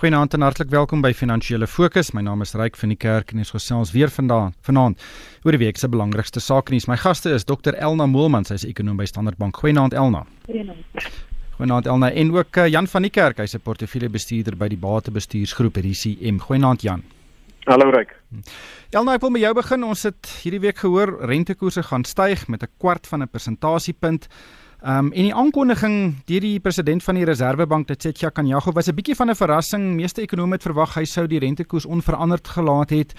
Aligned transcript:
Goeienaand 0.00 0.32
en 0.32 0.40
hartlik 0.40 0.70
welkom 0.72 1.02
by 1.04 1.10
Finansiële 1.12 1.66
Fokus. 1.68 2.08
My 2.16 2.22
naam 2.24 2.40
is 2.40 2.54
Ryk 2.56 2.78
van 2.80 2.88
die 2.88 2.96
Kerk 2.96 3.34
en 3.34 3.42
ons 3.42 3.50
gesels 3.52 3.90
weer 3.92 4.08
vandaan 4.08 4.54
vanaand 4.64 5.02
oor 5.44 5.52
die 5.52 5.60
week 5.60 5.76
se 5.76 5.90
belangrikste 5.92 6.40
sake 6.40 6.72
nuus. 6.72 6.86
My 6.88 6.96
gaste 6.96 7.28
is 7.36 7.44
Dr 7.44 7.76
Elna 7.76 8.06
Moelman, 8.08 8.46
sy 8.48 8.56
is 8.56 8.64
ekonom 8.64 8.96
by 8.96 9.04
Standard 9.04 9.36
Bank. 9.36 9.60
Goeienaand 9.60 9.92
Elna. 9.92 10.22
Goeienaand. 10.46 11.10
Goeienaand 11.58 11.90
Elna 11.92 12.08
en 12.22 12.32
ook 12.32 12.62
uh, 12.62 12.64
Jan 12.72 12.88
van 12.88 13.04
die 13.04 13.12
Kerk, 13.12 13.44
hy's 13.44 13.58
'n 13.58 13.60
portefeuljebestuurder 13.60 14.56
by 14.56 14.70
die 14.72 14.80
Batebestuursgroep 14.80 15.76
RCM. 15.84 16.40
Goeienaand 16.48 16.80
Jan. 16.80 17.04
Hallo 17.68 17.90
Ryk. 17.92 18.16
Elna, 18.96 19.18
ek 19.18 19.20
wil 19.20 19.36
met 19.36 19.44
jou 19.44 19.52
begin. 19.54 19.84
Ons 19.84 20.08
het 20.08 20.32
hierdie 20.40 20.64
week 20.64 20.80
gehoor 20.80 21.18
rentekoerse 21.28 21.82
gaan 21.82 22.08
styg 22.08 22.48
met 22.48 22.62
'n 22.62 22.72
kwart 22.78 23.06
van 23.06 23.20
'n 23.20 23.28
persentasiepunt. 23.28 24.28
Ehm 24.80 25.06
um, 25.06 25.12
en 25.12 25.26
die 25.26 25.34
aankondiging 25.34 25.96
deur 26.24 26.40
die 26.40 26.60
president 26.60 27.02
van 27.04 27.14
die 27.14 27.24
Reserwebank, 27.28 27.90
Tsetja 27.92 28.30
Kanyago, 28.30 28.72
was 28.72 28.88
'n 28.88 28.94
bietjie 28.94 29.14
van 29.14 29.28
'n 29.30 29.34
verrassing. 29.34 29.94
Meeste 29.94 30.22
ekonome 30.22 30.54
het 30.54 30.62
verwag 30.62 30.94
hy 30.94 31.04
sou 31.04 31.26
die 31.26 31.38
rentekoers 31.38 31.84
onveranderd 31.84 32.48
gelaat 32.48 32.90
het. 32.90 33.14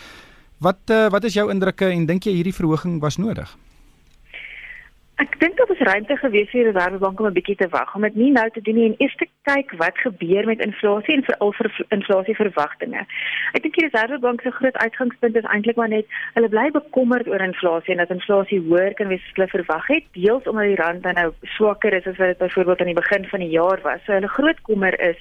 Wat 0.58 0.90
uh, 0.90 1.10
wat 1.10 1.24
is 1.24 1.34
jou 1.34 1.52
indrukke 1.52 1.86
en 1.86 2.06
dink 2.06 2.24
jy 2.24 2.34
hierdie 2.34 2.54
verhoging 2.54 3.00
was 3.00 3.18
nodig? 3.18 3.58
Ek 5.22 5.36
dink 5.38 5.54
dit 5.60 5.70
was 5.70 5.82
ruimte 5.86 6.16
gewees 6.18 6.48
vir 6.50 6.64
die 6.64 6.72
Reservebank 6.72 7.20
om 7.20 7.28
'n 7.28 7.36
bietjie 7.36 7.56
te 7.56 7.68
wag 7.70 7.94
om 7.96 8.02
dit 8.02 8.16
nie 8.16 8.32
nou 8.32 8.50
te 8.50 8.62
doen 8.62 8.76
nie 8.76 8.86
en 8.90 8.96
eers 8.98 9.16
te 9.16 9.28
kyk 9.50 9.74
wat 9.78 9.98
gebeur 9.98 10.46
met 10.46 10.64
inflasie 10.66 11.14
en 11.16 11.24
veral 11.28 11.54
vir 11.58 11.70
inflasieverwagtinge. 11.98 13.06
Ek 13.54 13.62
dink 13.62 13.76
die 13.76 13.86
Reservebank 13.86 14.42
se 14.42 14.52
groot 14.52 14.78
uitgangspunt 14.78 15.36
is 15.36 15.46
eintlik 15.54 15.78
maar 15.78 15.94
net 15.94 16.08
hulle 16.34 16.50
bly 16.50 16.72
bekommerd 16.72 17.28
oor 17.28 17.42
inflasie 17.42 17.94
en 17.94 18.02
dat 18.02 18.10
inflasie 18.18 18.62
hoër 18.66 18.94
kan 18.94 19.14
wees 19.14 19.22
as 19.22 19.36
hulle 19.36 19.48
verwag 19.48 19.88
het, 19.88 20.06
deels 20.18 20.48
omdat 20.48 20.72
die 20.72 20.82
rand 20.82 21.04
dan 21.04 21.14
nou 21.14 21.30
swakker 21.54 21.94
is 21.94 22.08
as 22.08 22.18
wat 22.18 22.34
dit 22.34 22.38
byvoorbeeld 22.38 22.80
aan 22.80 22.94
die 22.94 23.02
begin 23.04 23.26
van 23.26 23.40
die 23.40 23.54
jaar 23.54 23.80
was. 23.84 24.02
So 24.06 24.14
hulle 24.14 24.28
groot 24.28 24.62
kommer 24.62 25.00
is 25.00 25.18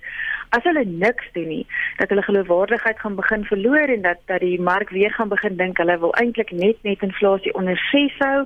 as 0.51 0.65
hulle 0.65 0.85
niks 0.85 1.29
doen 1.33 1.49
nie, 1.49 1.67
dat 1.99 2.09
hulle 2.09 2.23
geloofwaardigheid 2.23 2.99
gaan 2.99 3.15
begin 3.15 3.45
verloor 3.45 3.93
en 3.95 4.03
dat 4.03 4.19
dat 4.27 4.41
die 4.41 4.61
mark 4.61 4.91
weer 4.91 5.13
gaan 5.13 5.29
begin 5.29 5.57
dink 5.57 5.79
hulle 5.79 5.99
wil 5.99 6.15
eintlik 6.15 6.51
net 6.51 6.83
net 6.83 7.03
inflasie 7.07 7.55
onder 7.55 7.77
6 7.93 8.19
hou 8.19 8.41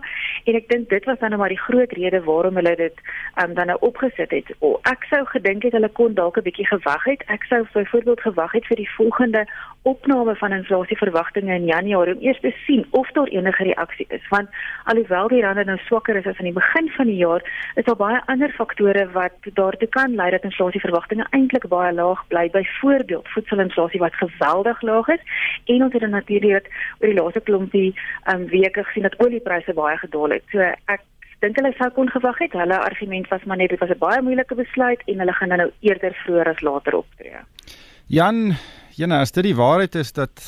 en 0.45 0.55
ek 0.61 0.69
dink 0.69 0.91
dit 0.91 1.05
was 1.09 1.19
dan 1.23 1.31
nou 1.31 1.41
maar 1.45 1.53
die 1.53 1.64
groot 1.69 1.92
rede 1.92 2.23
waarom 2.25 2.56
hulle 2.56 2.77
dit 2.77 3.00
um, 3.42 3.55
dan 3.55 3.67
nou 3.67 3.77
opgesit 3.84 4.31
het. 4.33 4.48
O, 4.64 4.78
ek 4.89 5.05
sou 5.12 5.20
gedink 5.28 5.67
het 5.69 5.77
hulle 5.77 5.92
kon 6.00 6.14
dalk 6.17 6.41
'n 6.41 6.47
bietjie 6.48 6.67
gewag 6.73 7.05
het. 7.05 7.20
Ek 7.37 7.45
sou 7.53 7.61
byvoorbeeld 7.73 8.20
gewag 8.20 8.53
het 8.56 8.67
vir 8.67 8.81
die 8.81 8.95
volgende 8.97 9.45
opname 9.84 10.34
van 10.37 10.53
inflasieverwagtinge 10.53 11.55
in 11.55 11.65
Januarie 11.65 12.15
om 12.15 12.22
eers 12.22 12.41
te 12.41 12.53
sien 12.67 12.87
of 12.91 13.11
daar 13.12 13.28
enige 13.28 13.65
reaksie 13.65 14.06
is 14.09 14.28
want 14.28 14.48
alhoewel 14.84 15.28
die 15.28 15.42
rand 15.45 15.67
nou 15.69 15.77
swakker 15.84 16.17
is 16.17 16.27
as 16.31 16.39
aan 16.41 16.48
die 16.48 16.56
begin 16.56 16.89
van 16.97 17.11
die 17.12 17.19
jaar 17.20 17.45
is 17.75 17.84
daar 17.84 18.00
baie 18.00 18.22
ander 18.33 18.55
faktore 18.56 19.05
wat 19.12 19.50
daartoe 19.61 19.89
kan 19.97 20.17
lei 20.20 20.31
dat 20.31 20.48
inflasieverwagtinge 20.48 21.27
eintlik 21.31 21.69
baie 21.69 21.92
laag 21.92 22.25
bly 22.33 22.47
byvoorbeeld 22.56 23.28
voedselinflasie 23.37 24.00
wat 24.00 24.20
geweldig 24.22 24.83
laag 24.83 25.09
is 25.19 25.25
en 25.65 25.84
ons 25.84 25.92
het 25.92 26.06
dan 26.06 26.17
natuurlik 26.17 26.70
oor 27.00 27.09
die 27.12 27.20
laaste 27.20 27.45
klompie 27.50 27.91
um, 28.33 28.47
weke 28.56 28.89
gesien 28.89 29.09
dat 29.09 29.20
oliepryse 29.20 29.77
baie 29.77 30.00
gedaal 30.06 30.39
het 30.39 30.48
so 30.53 30.72
ek 30.97 31.05
dink 31.45 31.61
hulle 31.61 31.75
sou 31.78 31.91
kon 31.97 32.09
gewag 32.11 32.39
het 32.47 32.56
hulle 32.59 32.78
argument 32.91 33.28
was 33.33 33.45
maar 33.45 33.61
net 33.61 33.70
dit 33.70 33.81
was 33.81 33.91
'n 33.91 34.05
baie 34.06 34.23
moeilike 34.23 34.55
besluit 34.55 35.03
en 35.06 35.19
hulle 35.19 35.33
gaan 35.41 35.48
nou 35.56 35.70
eerder 35.81 36.17
vroeër 36.25 36.55
as 36.55 36.61
later 36.61 36.97
optree 37.03 37.45
Jan 38.06 38.56
Ja, 38.95 39.09
nou 39.11 39.19
as 39.25 39.33
dit 39.34 39.48
die 39.48 39.56
waarheid 39.59 39.97
is 39.98 40.12
dat 40.15 40.42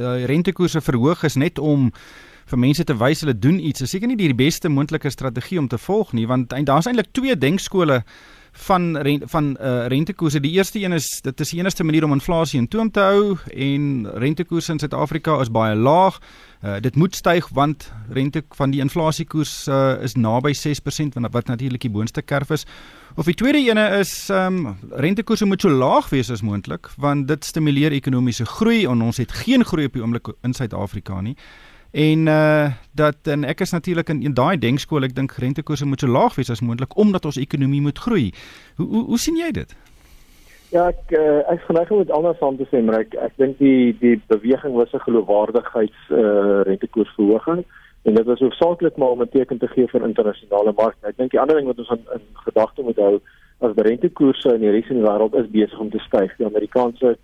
die 0.00 0.26
rentekoerse 0.28 0.80
verhoog 0.80 1.26
is 1.28 1.36
net 1.36 1.58
om 1.60 1.90
vir 2.48 2.58
mense 2.58 2.84
te 2.88 2.96
wys 2.96 3.20
hulle 3.20 3.36
doen 3.36 3.58
iets, 3.60 3.84
is 3.84 3.92
seker 3.92 4.08
nie 4.08 4.16
die 4.16 4.32
beste 4.34 4.70
moontlike 4.72 5.10
strategie 5.12 5.58
om 5.60 5.68
te 5.68 5.78
volg 5.78 6.14
nie, 6.16 6.24
want 6.26 6.54
daar's 6.66 6.88
eintlik 6.88 7.12
twee 7.12 7.36
denkskole 7.36 8.00
van 8.66 8.96
rent, 9.04 9.26
van 9.30 9.52
uh, 9.60 9.86
rentekoerse. 9.92 10.40
Die 10.42 10.56
eerste 10.56 10.80
een 10.80 10.96
is 10.96 11.20
dit 11.22 11.44
is 11.44 11.52
die 11.52 11.60
enigste 11.60 11.84
manier 11.84 12.08
om 12.08 12.16
inflasie 12.16 12.58
in 12.58 12.70
toom 12.72 12.88
te 12.90 13.04
hou 13.04 13.36
en 13.52 14.08
rentekoerse 14.24 14.72
in 14.72 14.80
Suid-Afrika 14.82 15.36
is 15.44 15.52
baie 15.52 15.76
laag. 15.76 16.18
Uh, 16.60 16.76
dit 16.80 16.96
moet 16.96 17.14
styg 17.16 17.48
want 17.56 17.92
rente 18.12 18.42
van 18.52 18.70
die 18.70 18.80
inflasiekoers 18.80 19.68
uh, 19.68 20.02
is 20.04 20.12
naby 20.14 20.52
6% 20.52 21.14
wat, 21.16 21.32
wat 21.32 21.46
natuurlik 21.46 21.80
die 21.80 21.90
boonste 21.90 22.22
kerf 22.22 22.50
is. 22.50 22.66
Of 23.16 23.24
die 23.24 23.34
tweede 23.34 23.62
ene 23.64 23.86
is 23.98 24.28
ehm 24.28 24.66
um, 24.66 24.76
rentekoerse 24.92 25.48
moet 25.48 25.64
so 25.64 25.70
laag 25.72 26.10
wees 26.12 26.30
as 26.30 26.44
moontlik 26.44 26.90
want 27.00 27.28
dit 27.28 27.44
stimuleer 27.44 27.96
ekonomiese 27.96 28.44
groei 28.44 28.84
en 28.84 29.00
ons 29.02 29.16
het 29.16 29.32
geen 29.32 29.64
groei 29.64 29.88
op 29.88 29.96
die 29.96 30.02
oomblik 30.02 30.28
in 30.42 30.52
Suid-Afrika 30.52 31.20
nie. 31.20 31.36
En 31.90 32.26
uh 32.26 32.70
dat 32.92 33.16
en 33.24 33.44
ek 33.44 33.60
is 33.60 33.70
natuurlik 33.70 34.08
in, 34.08 34.22
in 34.22 34.34
daai 34.34 34.58
denkskool 34.58 35.06
ek 35.06 35.14
dink 35.14 35.32
rentekoerse 35.32 35.86
moet 35.86 36.00
so 36.00 36.12
laag 36.12 36.34
wees 36.36 36.50
as 36.50 36.60
moontlik 36.60 36.96
omdat 36.96 37.24
ons 37.24 37.40
ekonomie 37.40 37.80
moet 37.80 37.98
groei. 37.98 38.34
Hoe 38.76 38.86
hoe, 38.86 39.04
hoe 39.04 39.18
sien 39.18 39.36
jy 39.36 39.50
dit? 39.50 39.74
Ja, 40.70 40.84
ek 40.86 41.10
uh, 41.18 41.40
ek 41.50 41.64
geneig 41.66 41.90
om 41.90 41.98
dit 41.98 42.10
anders 42.14 42.40
aan 42.46 42.56
te 42.56 42.66
sê, 42.70 42.78
maar 42.78 43.00
ek 43.02 43.16
ek 43.18 43.32
dink 43.42 43.56
die 43.58 43.90
die 43.98 44.14
beweging 44.30 44.76
was 44.78 44.92
'n 44.94 45.02
geloofwaardigheids 45.02 46.02
uh 46.14 46.62
rentekoersverhoging 46.68 47.64
en 48.06 48.14
dit 48.14 48.26
was 48.26 48.38
hoofsaaklik 48.38 48.96
maar 48.96 49.16
om 49.16 49.22
'n 49.22 49.34
teken 49.34 49.58
te 49.58 49.66
gee 49.66 49.88
vir 49.88 50.06
internasionale 50.06 50.72
markte. 50.76 51.06
Ek 51.06 51.16
dink 51.16 51.30
die 51.30 51.40
ander 51.40 51.56
ding 51.56 51.66
wat 51.66 51.78
ons 51.78 51.90
in, 51.90 52.06
in 52.14 52.22
gedagte 52.46 52.82
moet 52.82 52.96
hou 52.96 53.20
as 53.60 53.74
die 53.74 53.82
rentekoerse 53.82 54.54
in 54.54 54.60
die 54.60 54.70
res 54.70 54.86
van 54.86 54.96
die 54.96 55.08
wêreld 55.08 55.34
is 55.34 55.50
besig 55.50 55.78
om 55.78 55.90
te 55.90 55.98
styg. 55.98 56.36
Die 56.36 56.46
Amerikaanse 56.46 57.16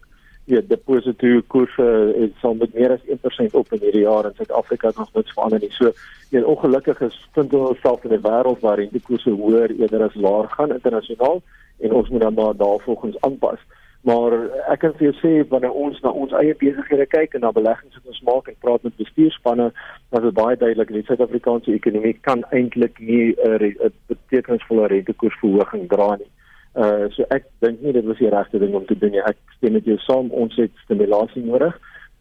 ja, 0.47 0.61
deposito 0.63 1.41
koerse 1.47 1.87
het 2.17 2.35
sal 2.41 2.55
met 2.55 2.75
meer 2.75 2.95
as 2.95 3.07
1% 3.11 3.55
op 3.59 3.73
in 3.75 3.83
hierdie 3.83 4.05
jaar 4.05 4.29
in 4.29 4.37
Suid-Afrika 4.39 4.93
nog 4.97 5.11
niks 5.15 5.33
verander 5.35 5.61
nie. 5.61 5.73
So, 5.75 5.93
ja, 6.31 6.43
ongelukkig 6.43 7.01
is 7.01 7.17
vind 7.35 7.55
ons 7.55 7.69
onsself 7.75 8.05
in 8.05 8.15
'n 8.15 8.23
wêreld 8.23 8.61
waar 8.61 8.79
rentekoerse 8.79 9.31
hoër 9.31 9.71
eerder 9.71 10.03
as 10.03 10.15
laer 10.15 10.49
gaan 10.49 10.73
internasionaal 10.73 11.43
en 11.79 11.93
ons 11.93 12.09
moet 12.09 12.21
dan 12.21 12.35
maar 12.35 12.57
daarvolgens 12.57 13.21
aanpas. 13.21 13.59
Maar 14.07 14.33
ek 14.71 14.79
kan 14.79 14.93
vir 14.95 15.11
jou 15.11 15.17
sê 15.19 15.49
wanneer 15.49 15.73
ons 15.75 16.01
na 16.01 16.11
ons 16.11 16.33
eie 16.33 16.55
besighede 16.55 17.07
kyk 17.07 17.35
en 17.35 17.41
na 17.41 17.51
beleggings 17.53 17.95
wat 17.99 18.07
ons 18.07 18.23
maak 18.29 18.49
en 18.49 18.57
praat 18.61 18.83
met 18.83 18.97
bestuurspanne, 18.97 19.73
dan 20.11 20.21
is 20.21 20.29
dit 20.29 20.35
baie 20.35 20.57
duidelik 20.57 20.89
dat 20.89 20.97
die 20.97 21.07
Suid-Afrikaanse 21.09 21.73
ekonomie 21.75 22.19
kan 22.21 22.45
eintlik 22.51 22.99
nie 22.99 23.35
'n 23.35 23.93
betekenisvolle 24.07 24.87
rentekoersverhoging 24.87 25.89
dra 25.89 26.17
nie. 26.17 26.31
Uh 26.77 27.09
so 27.17 27.25
ek 27.33 27.47
dink 27.65 27.81
nie 27.81 27.95
dit 27.97 28.05
was 28.05 28.19
die 28.21 28.29
regte 28.33 28.61
ding 28.61 28.75
om 28.77 28.87
te 28.87 28.97
doen 29.01 29.15
nie. 29.15 29.23
Ek 29.25 29.39
stem 29.57 29.77
met 29.79 29.87
jou 29.89 29.97
saam. 30.05 30.29
Ons 30.37 30.57
het 30.61 30.75
stimulasie 30.85 31.45
nodig. 31.45 31.77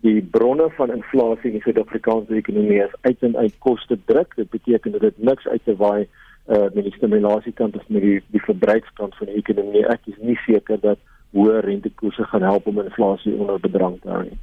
Die 0.05 0.21
bronne 0.21 0.69
van 0.77 0.93
inflasie 0.93 1.49
in 1.49 1.57
die 1.57 1.63
Suid-Afrikaanse 1.65 2.37
ekonomie 2.37 2.79
is 2.83 2.93
uit 3.07 3.25
en 3.27 3.35
uit 3.37 3.57
koste 3.65 3.97
druk. 4.11 4.35
Dit 4.39 4.49
beteken 4.53 4.95
dat 4.95 5.03
dit 5.07 5.19
niks 5.31 5.47
uit 5.47 5.65
te 5.65 5.75
waai 5.75 6.07
uh 6.47 6.69
met 6.75 6.85
die 6.85 6.93
stimulasie 6.95 7.51
kant 7.57 7.75
of 7.75 7.83
met 7.89 8.05
die 8.05 8.21
die 8.31 8.43
verbruikskant 8.47 9.17
van 9.19 9.31
die 9.31 9.41
ekonomie. 9.41 9.83
Ek 9.91 10.07
is 10.11 10.19
nie 10.21 10.37
seker 10.45 10.79
dat 10.81 11.01
hoë 11.35 11.59
rentekoerse 11.65 12.23
gaan 12.31 12.45
help 12.47 12.67
om 12.71 12.79
inflasie 12.79 13.33
onder 13.35 13.59
bedrang 13.59 13.99
te 14.01 14.13
hou 14.13 14.23
nie. 14.29 14.39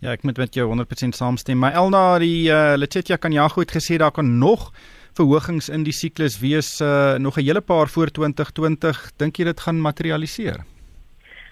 Ja, 0.00 0.14
ek 0.14 0.22
moet 0.24 0.38
met 0.40 0.54
jou 0.54 0.68
100% 0.70 1.16
saamstem. 1.16 1.58
Maar 1.58 1.74
Elna, 1.76 2.18
die 2.22 2.48
uh 2.48 2.76
Letitia 2.76 3.16
kan 3.16 3.32
ja 3.32 3.48
goed 3.48 3.72
gesê 3.72 3.98
daar 3.98 4.14
kan 4.14 4.38
nog 4.38 4.70
verhogings 5.18 5.68
in 5.68 5.84
die 5.84 5.92
siklus 5.92 6.40
wees 6.40 6.80
uh, 6.80 7.18
nog 7.18 7.36
'n 7.36 7.44
hele 7.44 7.60
paar 7.60 7.88
voor 7.88 8.10
2020 8.10 9.10
dink 9.16 9.36
jy 9.36 9.44
dit 9.44 9.60
gaan 9.60 9.80
materialiseer? 9.80 10.60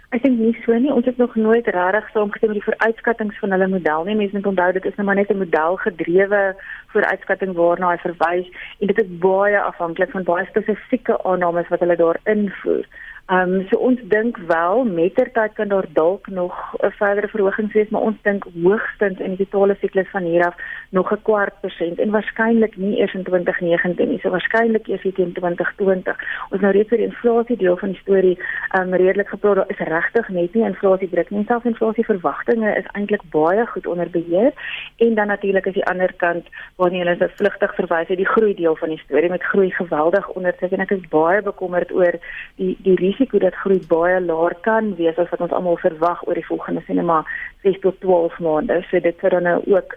Ek 0.08 0.22
dink 0.22 0.38
nie 0.40 0.56
so 0.64 0.72
nie. 0.72 0.92
Ons 0.92 1.04
het 1.04 1.18
nog 1.20 1.34
nooit 1.36 1.66
regtig 1.66 2.06
saamgestem 2.10 2.48
met 2.48 2.58
die 2.58 2.64
vooruitskattinge 2.64 3.34
van 3.40 3.50
hulle 3.52 3.68
model 3.68 4.04
nie. 4.04 4.14
Mense 4.16 4.36
moet 4.36 4.46
onthou 4.46 4.72
dit 4.72 4.84
is 4.84 4.94
nou 4.96 5.04
maar 5.06 5.18
net 5.20 5.30
'n 5.30 5.38
model 5.38 5.76
gedrewe 5.76 6.56
vooruitskatting 6.92 7.52
waarna 7.52 7.90
hy 7.90 7.98
verwys 7.98 8.48
en 8.80 8.86
dit 8.86 9.00
is 9.02 9.18
baie 9.20 9.60
afhanklik 9.60 10.10
van 10.10 10.24
baie 10.24 10.46
spesifieke 10.46 11.22
aannames 11.24 11.68
wat 11.68 11.80
hulle 11.80 11.96
daar 11.96 12.20
invoer 12.24 12.88
Ehm 13.28 13.54
um, 13.54 13.66
so 13.68 13.76
ons 13.84 14.00
dink 14.08 14.38
wel 14.48 14.84
mettertyd 14.88 15.52
kan 15.52 15.68
daar 15.68 15.86
dalk 15.92 16.26
nog 16.26 16.54
'n 16.80 16.90
verdere 16.90 17.28
verhoging 17.28 17.72
wees, 17.72 17.88
maar 17.88 18.00
ons 18.00 18.16
dink 18.22 18.44
hoogstens 18.62 19.18
in 19.18 19.34
die 19.34 19.48
totale 19.48 19.76
siklus 19.80 20.08
van 20.10 20.22
hier 20.22 20.46
af 20.46 20.54
nog 20.90 21.12
'n 21.12 21.22
kwart 21.22 21.60
persent 21.60 21.98
en 21.98 22.10
waarskynlik 22.10 22.76
nie 22.76 22.98
eers 22.98 23.14
in 23.14 23.22
2019 23.22 24.08
nie, 24.08 24.18
so 24.18 24.30
waarskynlik 24.30 24.86
eers 24.86 25.04
in 25.04 25.32
2020. 25.32 26.16
Ons 26.50 26.60
nou 26.60 26.72
reeds 26.72 26.88
vir 26.88 26.98
die 26.98 27.06
inflasie 27.06 27.56
deel 27.56 27.76
van 27.76 27.88
die 27.88 28.00
storie 28.00 28.38
ehm 28.70 28.82
um, 28.82 28.94
redelik 28.94 29.28
gepraat, 29.28 29.56
daar 29.56 29.68
is 29.68 29.88
regtig 29.88 30.28
net 30.28 30.54
nie 30.54 30.64
inflasie 30.64 31.08
druk 31.08 31.30
nie, 31.30 31.44
selfs 31.44 31.64
inflasie 31.64 32.04
verwagtinge 32.04 32.76
is 32.76 32.90
eintlik 32.92 33.22
baie 33.30 33.66
goed 33.66 33.86
onder 33.86 34.10
beheer 34.10 34.52
en 34.96 35.14
dan 35.14 35.26
natuurlik 35.26 35.66
is 35.66 35.74
die 35.74 35.86
ander 35.86 36.12
kant 36.16 36.46
waarna 36.76 36.98
hulle 36.98 37.16
so 37.18 37.28
vlugtig 37.28 37.74
verwys 37.74 38.08
het, 38.08 38.16
die 38.16 38.32
groei 38.34 38.54
deel 38.54 38.76
van 38.76 38.88
die 38.88 39.02
storie 39.04 39.30
met 39.30 39.42
groei 39.42 39.70
geweldig 39.70 40.28
onder 40.28 40.54
sit 40.58 40.72
en 40.72 40.80
ek 40.80 40.90
is 40.90 41.08
baie 41.08 41.42
bekommerd 41.42 41.92
oor 41.92 42.14
die 42.56 42.76
die 42.82 42.96
risiko 43.18 43.38
dat 43.38 43.54
groei 43.54 43.80
baie 43.88 44.20
laer 44.20 44.54
kan 44.62 44.94
wees 44.96 45.18
as 45.18 45.28
wat 45.30 45.40
ons 45.40 45.52
almal 45.52 45.78
verwag 45.82 46.22
oor 46.26 46.34
die 46.34 46.46
volgende 46.46 46.82
sien 46.86 47.04
maar 47.04 47.26
6 47.62 47.80
tot 47.80 48.00
12 48.00 48.38
maande. 48.38 48.84
So 48.90 49.00
dit 49.00 49.16
sou 49.20 49.30
dan 49.30 49.42
nou 49.42 49.58
ook 49.66 49.96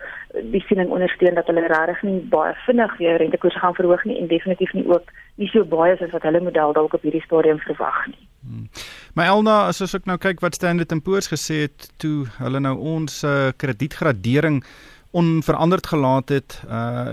die 0.51 0.63
siening 0.68 0.89
ondersteun 0.89 1.35
dat 1.35 1.47
hulle 1.47 1.68
regtig 1.68 2.01
nie 2.03 2.19
baie 2.33 2.53
vinnig 2.65 2.97
weer 2.97 3.18
rentekoerse 3.18 3.59
gaan 3.59 3.77
verhoog 3.77 4.03
nie 4.06 4.18
en 4.19 4.27
definitief 4.27 4.73
nie 4.73 4.88
ook 4.88 5.12
nie 5.35 5.50
so 5.53 5.65
baie 5.65 5.94
as 5.94 6.12
wat 6.12 6.23
hulle 6.23 6.41
model 6.41 6.73
dalk 6.73 6.94
op 6.94 7.01
hierdie 7.06 7.23
stadium 7.25 7.59
verwag 7.59 8.06
nie. 8.07 8.27
Hmm. 8.41 8.69
Maar 9.13 9.25
Elna, 9.35 9.57
as 9.67 9.81
ons 9.81 9.95
ook 9.95 10.07
nou 10.09 10.17
kyk 10.17 10.41
wat 10.41 10.57
Standard 10.57 10.94
& 11.01 11.06
Poor's 11.06 11.29
gesê 11.29 11.67
het 11.67 11.91
toe 12.01 12.25
hulle 12.39 12.59
nou 12.59 12.77
ons 12.95 13.24
uh, 13.24 13.51
kredietgradering 13.57 14.63
onveranderd 15.12 15.88
gelaat 15.88 16.30
het 16.30 16.62
uh 16.69 17.08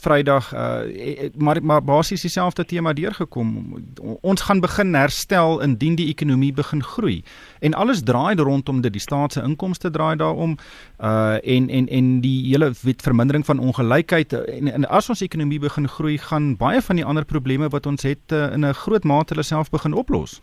Vrydag 0.00 0.54
uh 0.54 0.80
maar 1.36 1.62
maar 1.62 1.84
basies 1.84 2.20
dieselfde 2.20 2.64
tema 2.64 2.92
deurgekom. 2.92 3.74
Ons 4.20 4.40
gaan 4.40 4.60
begin 4.60 4.94
herstel 4.94 5.60
indien 5.60 5.94
die 5.94 6.08
ekonomie 6.08 6.52
begin 6.52 6.82
groei. 6.82 7.24
En 7.60 7.74
alles 7.74 8.02
draai 8.02 8.36
rondom 8.36 8.80
dit 8.80 8.92
die 8.92 9.00
staat 9.00 9.32
se 9.32 9.42
inkomste 9.42 9.90
draai 9.90 10.16
daarom 10.16 10.56
uh 11.00 11.36
en 11.42 11.68
en 11.68 11.88
en 11.88 12.20
die 12.20 12.48
hele 12.48 12.72
wet 12.82 13.02
vermindering 13.02 13.46
van 13.46 13.58
ongelykheid 13.58 14.32
en, 14.32 14.72
en 14.72 14.88
as 14.88 15.08
ons 15.08 15.20
ekonomie 15.20 15.58
begin 15.58 15.88
groei 15.88 16.18
gaan 16.18 16.56
baie 16.56 16.82
van 16.82 16.96
die 16.96 17.04
ander 17.04 17.24
probleme 17.24 17.68
wat 17.68 17.86
ons 17.86 18.02
het 18.02 18.32
uh, 18.32 18.52
in 18.52 18.64
'n 18.66 18.74
groot 18.74 19.04
mate 19.04 19.34
hulle 19.34 19.44
self 19.44 19.70
begin 19.70 19.92
oplos 19.92 20.40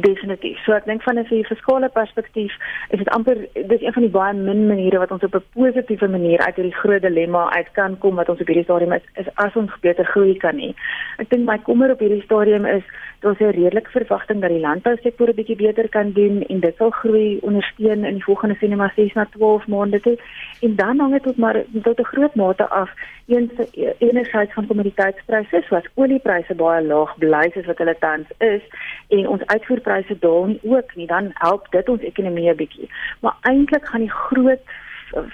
definitief. 0.00 0.58
So 0.64 0.72
ek 0.72 0.84
dink 0.84 1.02
van 1.02 1.18
'n 1.18 1.44
fiskale 1.44 1.88
perspektief 1.88 2.52
is 2.90 2.98
dit 2.98 3.08
amper 3.08 3.36
dis 3.52 3.82
een 3.82 3.92
van 3.92 4.02
die 4.02 4.10
baie 4.10 4.34
min 4.34 4.66
maniere 4.66 4.98
wat 4.98 5.10
ons 5.10 5.22
op 5.22 5.34
'n 5.34 5.44
positiewe 5.54 6.08
manier 6.08 6.40
uit 6.40 6.56
hierdie 6.56 6.80
groot 6.82 7.02
dilemma 7.02 7.50
uit 7.50 7.70
kan 7.72 7.98
kom 7.98 8.14
wat 8.14 8.28
ons 8.28 8.40
op 8.40 8.46
hierdie 8.46 8.64
stadium 8.64 8.92
is, 8.92 9.02
is 9.14 9.28
as 9.34 9.56
ons 9.56 9.70
beter 9.80 10.04
groei 10.04 10.36
kan 10.36 10.56
hê. 10.58 10.74
Ek 11.18 11.30
dink 11.30 11.46
my 11.46 11.58
kommer 11.58 11.90
op 11.90 12.00
hierdie 12.00 12.22
stadium 12.22 12.66
is 12.66 12.82
daar's 13.20 13.40
'n 13.40 13.56
redelike 13.60 13.90
verwagting 13.90 14.40
dat 14.40 14.50
die 14.50 14.60
landbousektor 14.60 15.28
'n 15.28 15.34
bietjie 15.34 15.56
beter 15.56 15.88
kan 15.88 16.12
doen 16.12 16.42
en 16.42 16.60
dit 16.60 16.76
sal 16.76 16.90
groei 16.90 17.38
ondersteun 17.42 18.04
in 18.04 18.14
die 18.14 18.24
volgende 18.24 18.56
sien 18.60 18.76
maar 18.76 18.92
6 18.96 19.12
na 19.12 19.26
12 19.30 19.66
maande 19.66 20.00
toe. 20.00 20.18
En 20.60 20.76
dan 20.76 20.98
hang 20.98 21.12
dit 21.12 21.22
tot 21.22 21.36
maar 21.36 21.62
tot 21.82 21.98
'n 21.98 22.10
groot 22.12 22.34
mate 22.34 22.68
af 22.68 22.90
eens 23.26 23.52
enerzijds 23.98 24.52
van 24.52 24.66
kommoditeitspryse 24.66 25.62
soos 25.68 25.88
oliepryse 25.94 26.54
baie 26.54 26.86
laag 26.86 27.16
bly 27.18 27.50
soos 27.52 27.66
wat 27.66 27.78
hulle 27.78 27.96
tans 27.98 28.28
is 28.38 28.62
en 29.08 29.28
ons 29.28 29.46
uitvoerpryse 29.84 30.18
daal 30.20 30.46
nie 30.46 30.60
ook 30.62 30.94
nie 30.94 31.06
dan 31.06 31.30
help 31.34 31.66
dit 31.70 31.88
ons 31.88 32.02
ekonomie 32.02 32.50
'n 32.50 32.56
bietjie. 32.56 32.88
Maar 33.20 33.36
eintlik 33.42 33.86
gaan 33.86 34.00
die 34.00 34.10
groot 34.10 34.60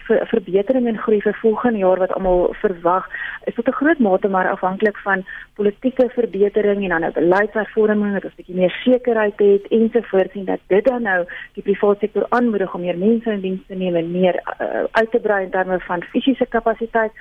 ver, 0.07 0.27
verbetering 0.27 0.87
en 0.87 0.99
groei 0.99 1.21
vir 1.21 1.39
volgende 1.41 1.79
jaar 1.79 1.99
wat 1.99 2.13
almal 2.13 2.55
verwag 2.61 3.09
is 3.45 3.55
tot 3.55 3.69
'n 3.69 3.73
groot 3.73 3.99
mate 3.99 4.29
maar 4.29 4.51
afhanklik 4.51 4.97
van 4.97 5.25
politieke 5.55 6.09
verbetering 6.09 6.83
en 6.83 6.89
dan 6.89 7.05
'n 7.05 7.13
beleidshervorming 7.13 8.13
wat 8.13 8.25
ons 8.25 8.33
'n 8.33 8.37
bietjie 8.37 8.55
meer 8.55 8.75
sekerheid 8.85 9.39
het 9.39 9.69
ensovoorts 9.69 10.35
en 10.35 10.45
dat 10.45 10.61
dit 10.67 10.85
dan 10.85 11.03
nou 11.03 11.25
die 11.55 11.63
private 11.63 11.99
sektor 11.99 12.27
aanmoedig 12.29 12.75
om 12.75 12.81
meer 12.81 12.99
mense 12.99 13.31
in 13.31 13.41
diens 13.41 13.67
te 13.67 13.75
neem 13.75 13.97
en 13.97 14.11
meer 14.11 14.35
uh, 14.61 14.85
uit 14.91 15.11
te 15.11 15.21
brei 15.21 15.45
in 15.45 15.51
terme 15.51 15.81
van 15.81 16.03
fisiese 16.03 16.47
kapasiteit 16.47 17.13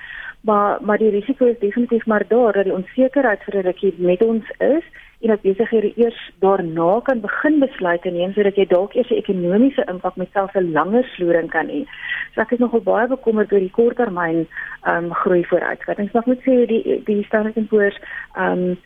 maar 0.42 0.78
maar 0.82 0.98
die 0.98 1.10
risiko 1.10 1.46
is 1.46 1.60
definitief 1.60 2.06
maar 2.06 2.24
daar 2.28 2.54
dat 2.54 2.64
die 2.64 2.74
onsekerheid 2.74 3.44
vir 3.44 3.56
'n 3.56 3.66
rukkie 3.66 3.94
met 3.98 4.24
ons 4.24 4.46
is 4.58 4.84
en 5.22 5.28
dat 5.28 5.42
besighede 5.42 5.92
eers 5.96 6.20
daarna 6.40 7.00
kan 7.04 7.20
begin 7.22 7.60
besluite 7.60 8.10
neem 8.10 8.34
sodat 8.34 8.56
jy 8.56 8.66
dalk 8.66 8.94
eers 8.96 9.10
'n 9.12 9.22
ekonomiese 9.24 9.84
impak 9.92 10.16
met 10.16 10.32
selfs 10.34 10.56
'n 10.56 10.72
langer 10.72 11.04
sloering 11.16 11.50
kan 11.50 11.68
hê. 11.68 11.86
So 12.34 12.42
ek 12.42 12.52
is 12.52 12.60
nogal 12.60 12.82
baie 12.82 13.08
bekommerd 13.08 13.52
oor 13.52 13.60
die 13.60 13.78
korttermyn 13.80 14.48
ehm 14.84 15.06
um, 15.06 15.14
groei 15.14 15.44
vooruitskattinge. 15.46 16.10
Ek 16.14 16.26
moet 16.26 16.44
sê 16.48 16.66
die 16.66 17.02
die 17.06 17.24
Standard 17.24 17.68
& 17.68 17.70
Poor's 17.70 18.00
ehm 18.36 18.52
um, 18.52 18.78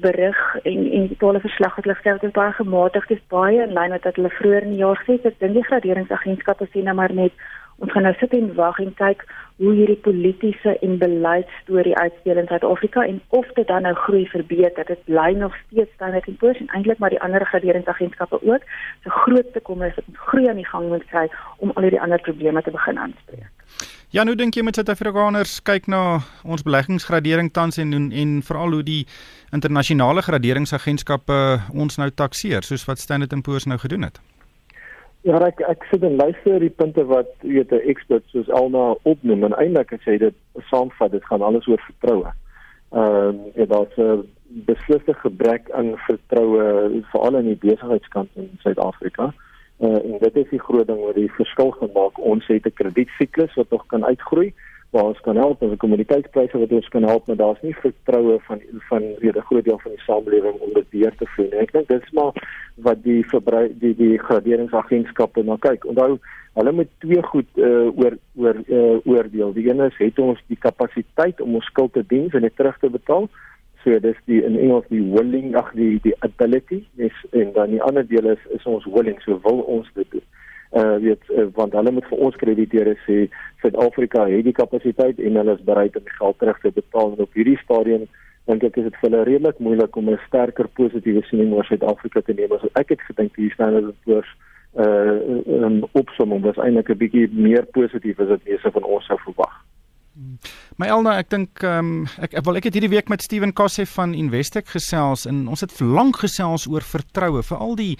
berig 0.00 0.38
en 0.62 0.78
en 0.92 1.06
die 1.08 1.16
totale 1.16 1.40
verslag 1.40 1.74
wat 1.76 1.84
hulle 1.84 1.94
gestel 1.94 2.14
het 2.14 2.22
is 2.22 2.38
baie 2.38 2.52
gematig. 2.52 3.06
Dit 3.06 3.18
is 3.18 3.26
baie 3.28 3.62
in 3.62 3.72
lyn 3.72 3.90
met 3.90 4.04
wat 4.04 4.16
hulle 4.16 4.30
vroeër 4.30 4.62
in 4.62 4.74
die 4.74 4.82
jaar 4.84 4.96
gesê 5.02 5.12
het. 5.12 5.26
Ek 5.26 5.38
dink 5.38 5.54
die 5.54 5.64
graderingsagentskappe 5.70 6.66
sien 6.70 6.84
nou 6.84 6.94
maar 6.94 7.14
net 7.14 7.32
ons 7.78 7.92
gaan 7.92 8.02
nou 8.02 8.14
sit 8.20 8.34
en 8.36 8.54
wag 8.54 8.78
en 8.78 8.94
kyk 8.94 9.24
hoe 9.62 9.72
hierdie 9.76 9.98
politieke 10.04 10.74
en 10.82 10.98
beleidsstorie 10.98 11.94
uitspeel 11.96 12.40
in 12.40 12.48
Suid-Afrika 12.50 13.04
en 13.06 13.20
of 13.28 13.46
dit 13.58 13.66
dan 13.66 13.86
nou 13.86 13.94
groei 13.94 14.24
verbeter. 14.28 14.84
Dit 14.88 15.04
bly 15.04 15.32
nog 15.38 15.56
steeds 15.66 15.92
Standard 15.94 16.26
& 16.32 16.38
Poor's 16.38 16.58
en 16.58 16.70
eintlik 16.74 16.98
maar 16.98 17.14
die 17.14 17.20
ander 17.22 17.46
graderingsagentskappe 17.46 18.40
ook. 18.42 18.66
So 19.04 19.10
grootste 19.10 19.60
kommer 19.60 19.86
is 19.86 19.94
dat 19.94 20.04
ons 20.08 20.18
groei 20.18 20.48
aan 20.48 20.60
die 20.60 20.66
gang 20.66 20.88
moet 20.88 21.06
kry 21.14 21.28
om 21.58 21.70
al 21.74 21.82
hierdie 21.88 22.00
ander 22.00 22.20
probleme 22.20 22.62
te 22.62 22.70
begin 22.70 22.98
aanspreek. 22.98 23.50
Ja, 24.12 24.26
nou 24.28 24.34
dink 24.36 24.58
jy 24.58 24.64
met 24.66 24.76
Suid-Afrikaners 24.76 25.60
kyk 25.64 25.86
na 25.88 26.18
ons 26.44 26.66
beleggingsgradering 26.66 27.52
tans 27.52 27.78
en 27.80 27.94
en, 27.96 28.10
en 28.12 28.34
veral 28.44 28.76
hoe 28.76 28.82
die 28.84 29.06
internasionale 29.56 30.20
graderingsagentskappe 30.26 31.38
ons 31.72 31.96
nou 31.96 32.10
takseer 32.10 32.66
soos 32.66 32.84
wat 32.90 33.00
Standard 33.00 33.32
& 33.40 33.46
Poor's 33.46 33.64
nou 33.64 33.78
gedoen 33.80 34.10
het. 34.10 34.20
Ja, 35.22 35.38
ek 35.46 35.60
ek 35.70 35.84
sit 35.86 36.02
en 36.02 36.16
luister 36.18 36.58
die 36.58 36.72
punte 36.74 37.04
wat 37.06 37.30
weet 37.46 37.70
'n 37.70 37.86
ekspert 37.92 38.24
soos 38.34 38.48
Elna 38.48 38.96
opnoem 39.06 39.44
en 39.44 39.54
eintlik 39.54 39.92
as 39.92 40.04
jy 40.04 40.16
dit 40.18 40.34
saamvat, 40.70 41.12
dit 41.12 41.24
gaan 41.24 41.42
alles 41.42 41.66
oor 41.70 41.82
vertroue. 41.86 42.32
Ehm 42.90 43.38
uh, 43.38 43.54
ja, 43.54 43.66
daar's 43.66 43.96
'n 43.96 44.26
besliste 44.66 45.14
gebrek 45.14 45.70
aan 45.70 45.94
vertroue 46.08 47.02
veral 47.12 47.38
in 47.38 47.46
die 47.54 47.62
besigheidskant 47.66 48.30
in 48.34 48.50
Suid-Afrika. 48.58 49.32
Uh, 49.78 49.98
en 50.04 50.18
dit 50.18 50.36
is 50.36 50.50
die 50.50 50.60
groot 50.66 50.86
ding 50.86 51.00
wat 51.00 51.14
die 51.14 51.32
verskil 51.38 51.70
gemaak. 51.70 52.18
Ons 52.18 52.46
het 52.46 52.66
'n 52.66 52.74
kredietsiklus 52.74 53.54
wat 53.54 53.70
nog 53.70 53.86
kan 53.86 54.04
uitgroei 54.04 54.52
waar 54.92 55.08
ons 55.08 55.20
kan 55.24 55.38
help 55.40 55.62
die 55.64 55.76
kommoditeitspryse 55.80 56.58
wat 56.60 56.72
ons 56.76 56.88
kan 56.92 57.04
help, 57.08 57.26
maar 57.26 57.38
daar's 57.40 57.60
nie 57.64 57.72
vertroue 57.80 58.36
van 58.48 58.60
van 58.88 59.04
weer 59.20 59.36
'n 59.36 59.48
groot 59.48 59.64
deel 59.64 59.78
van 59.84 59.92
die 59.92 60.04
samelewing 60.04 60.56
om 60.60 60.72
dit 60.72 60.88
weer 60.90 61.14
te 61.16 61.26
voer 61.26 61.48
nie. 61.50 61.60
Ek 61.60 61.72
dink 61.72 61.88
dis 61.88 62.10
maar 62.12 62.32
wat 62.76 63.02
die 63.02 63.24
verbrei 63.26 63.72
die 63.78 63.94
die 63.96 64.18
graderingsagentskappe 64.18 65.42
na 65.42 65.56
kyk. 65.56 65.84
Onthou, 65.84 66.18
hulle 66.54 66.72
moet 66.72 66.90
twee 66.98 67.22
goed 67.22 67.48
uh, 67.54 67.88
oor 68.00 68.18
oor 68.36 68.56
uh, 68.66 68.98
oordeel. 69.04 69.52
Die 69.52 69.68
een 69.70 69.80
is 69.80 69.96
het 69.96 70.18
ons 70.18 70.44
die 70.46 70.60
kapasiteit 70.60 71.40
om 71.40 71.54
ons 71.54 71.64
skuld 71.64 71.92
te 71.92 72.04
dien 72.06 72.28
en 72.30 72.40
dit 72.40 72.56
terug 72.56 72.78
te 72.78 72.90
betaal. 72.90 73.28
So 73.84 73.98
dis 73.98 74.20
die 74.24 74.44
in 74.44 74.58
Engels 74.58 74.84
die 74.88 75.02
willing, 75.12 75.56
ag 75.56 75.72
die 75.72 75.98
die 76.02 76.14
ability, 76.18 76.84
is 76.96 77.24
en 77.30 77.52
dan 77.52 77.70
die 77.70 77.82
ander 77.82 78.06
deel 78.06 78.28
is 78.36 78.44
is 78.50 78.64
ons 78.64 78.84
willing, 78.84 79.20
so 79.22 79.40
wil 79.42 79.64
ons 79.64 79.88
dit 79.94 80.10
doen 80.10 80.28
uh 80.80 80.96
weet 81.04 81.30
uh, 81.30 81.46
want 81.54 81.72
hulle 81.76 81.90
moet 81.92 82.08
vir 82.10 82.18
ons 82.26 82.36
krediteure 82.40 82.94
sê 83.06 83.16
Suid-Afrika 83.60 84.26
het 84.30 84.44
die 84.44 84.56
kapasiteit 84.56 85.18
en 85.20 85.36
hulle 85.40 85.56
is 85.58 85.64
bereid 85.64 85.96
om 85.96 86.12
geld 86.18 86.38
terug 86.38 86.60
te 86.60 86.70
betaal 86.78 87.12
en 87.12 87.26
op 87.26 87.34
hierdie 87.38 87.58
stadium 87.64 88.06
dink 88.50 88.64
ek 88.68 88.78
is 88.80 88.88
dit 88.88 88.96
vir 89.00 89.08
hulle 89.10 89.24
redelik 89.28 89.58
moeilik 89.58 89.96
om 89.96 90.08
'n 90.10 90.20
sterker 90.26 90.68
positiewe 90.80 91.22
siening 91.28 91.52
oor 91.52 91.68
Suid-Afrika 91.68 92.20
te 92.20 92.34
neem 92.34 92.52
as 92.52 92.64
ek 92.80 92.96
het 92.96 93.04
gedink 93.10 93.36
hier 93.36 93.52
staan 93.52 93.74
dat 93.74 93.92
dit 94.06 94.24
uh 94.74 95.68
'n 95.68 95.84
opsomming 95.92 96.42
was 96.42 96.56
eintlik 96.56 96.88
'n 96.88 97.02
bietjie 97.04 97.28
meer 97.32 97.66
positief 97.66 98.18
as 98.20 98.28
wat 98.28 98.48
mense 98.48 98.70
van 98.70 98.84
ons 98.84 99.06
sou 99.06 99.18
verwag. 99.24 99.54
My 100.76 100.86
Elna, 100.86 101.18
ek 101.18 101.28
dink 101.28 101.62
um, 101.62 102.06
ek 102.20 102.34
ek 102.34 102.44
wil 102.44 102.56
ek 102.56 102.64
het 102.64 102.74
hierdie 102.74 102.92
week 102.92 103.08
met 103.08 103.22
Steven 103.22 103.52
Kosse 103.52 103.86
van 103.86 104.14
Investec 104.14 104.66
gesels 104.66 105.26
en 105.26 105.48
ons 105.48 105.60
het 105.60 105.80
lank 105.80 106.16
gesels 106.16 106.66
oor 106.68 106.84
vertroue, 106.84 107.42
veral 107.42 107.76
die 107.76 107.96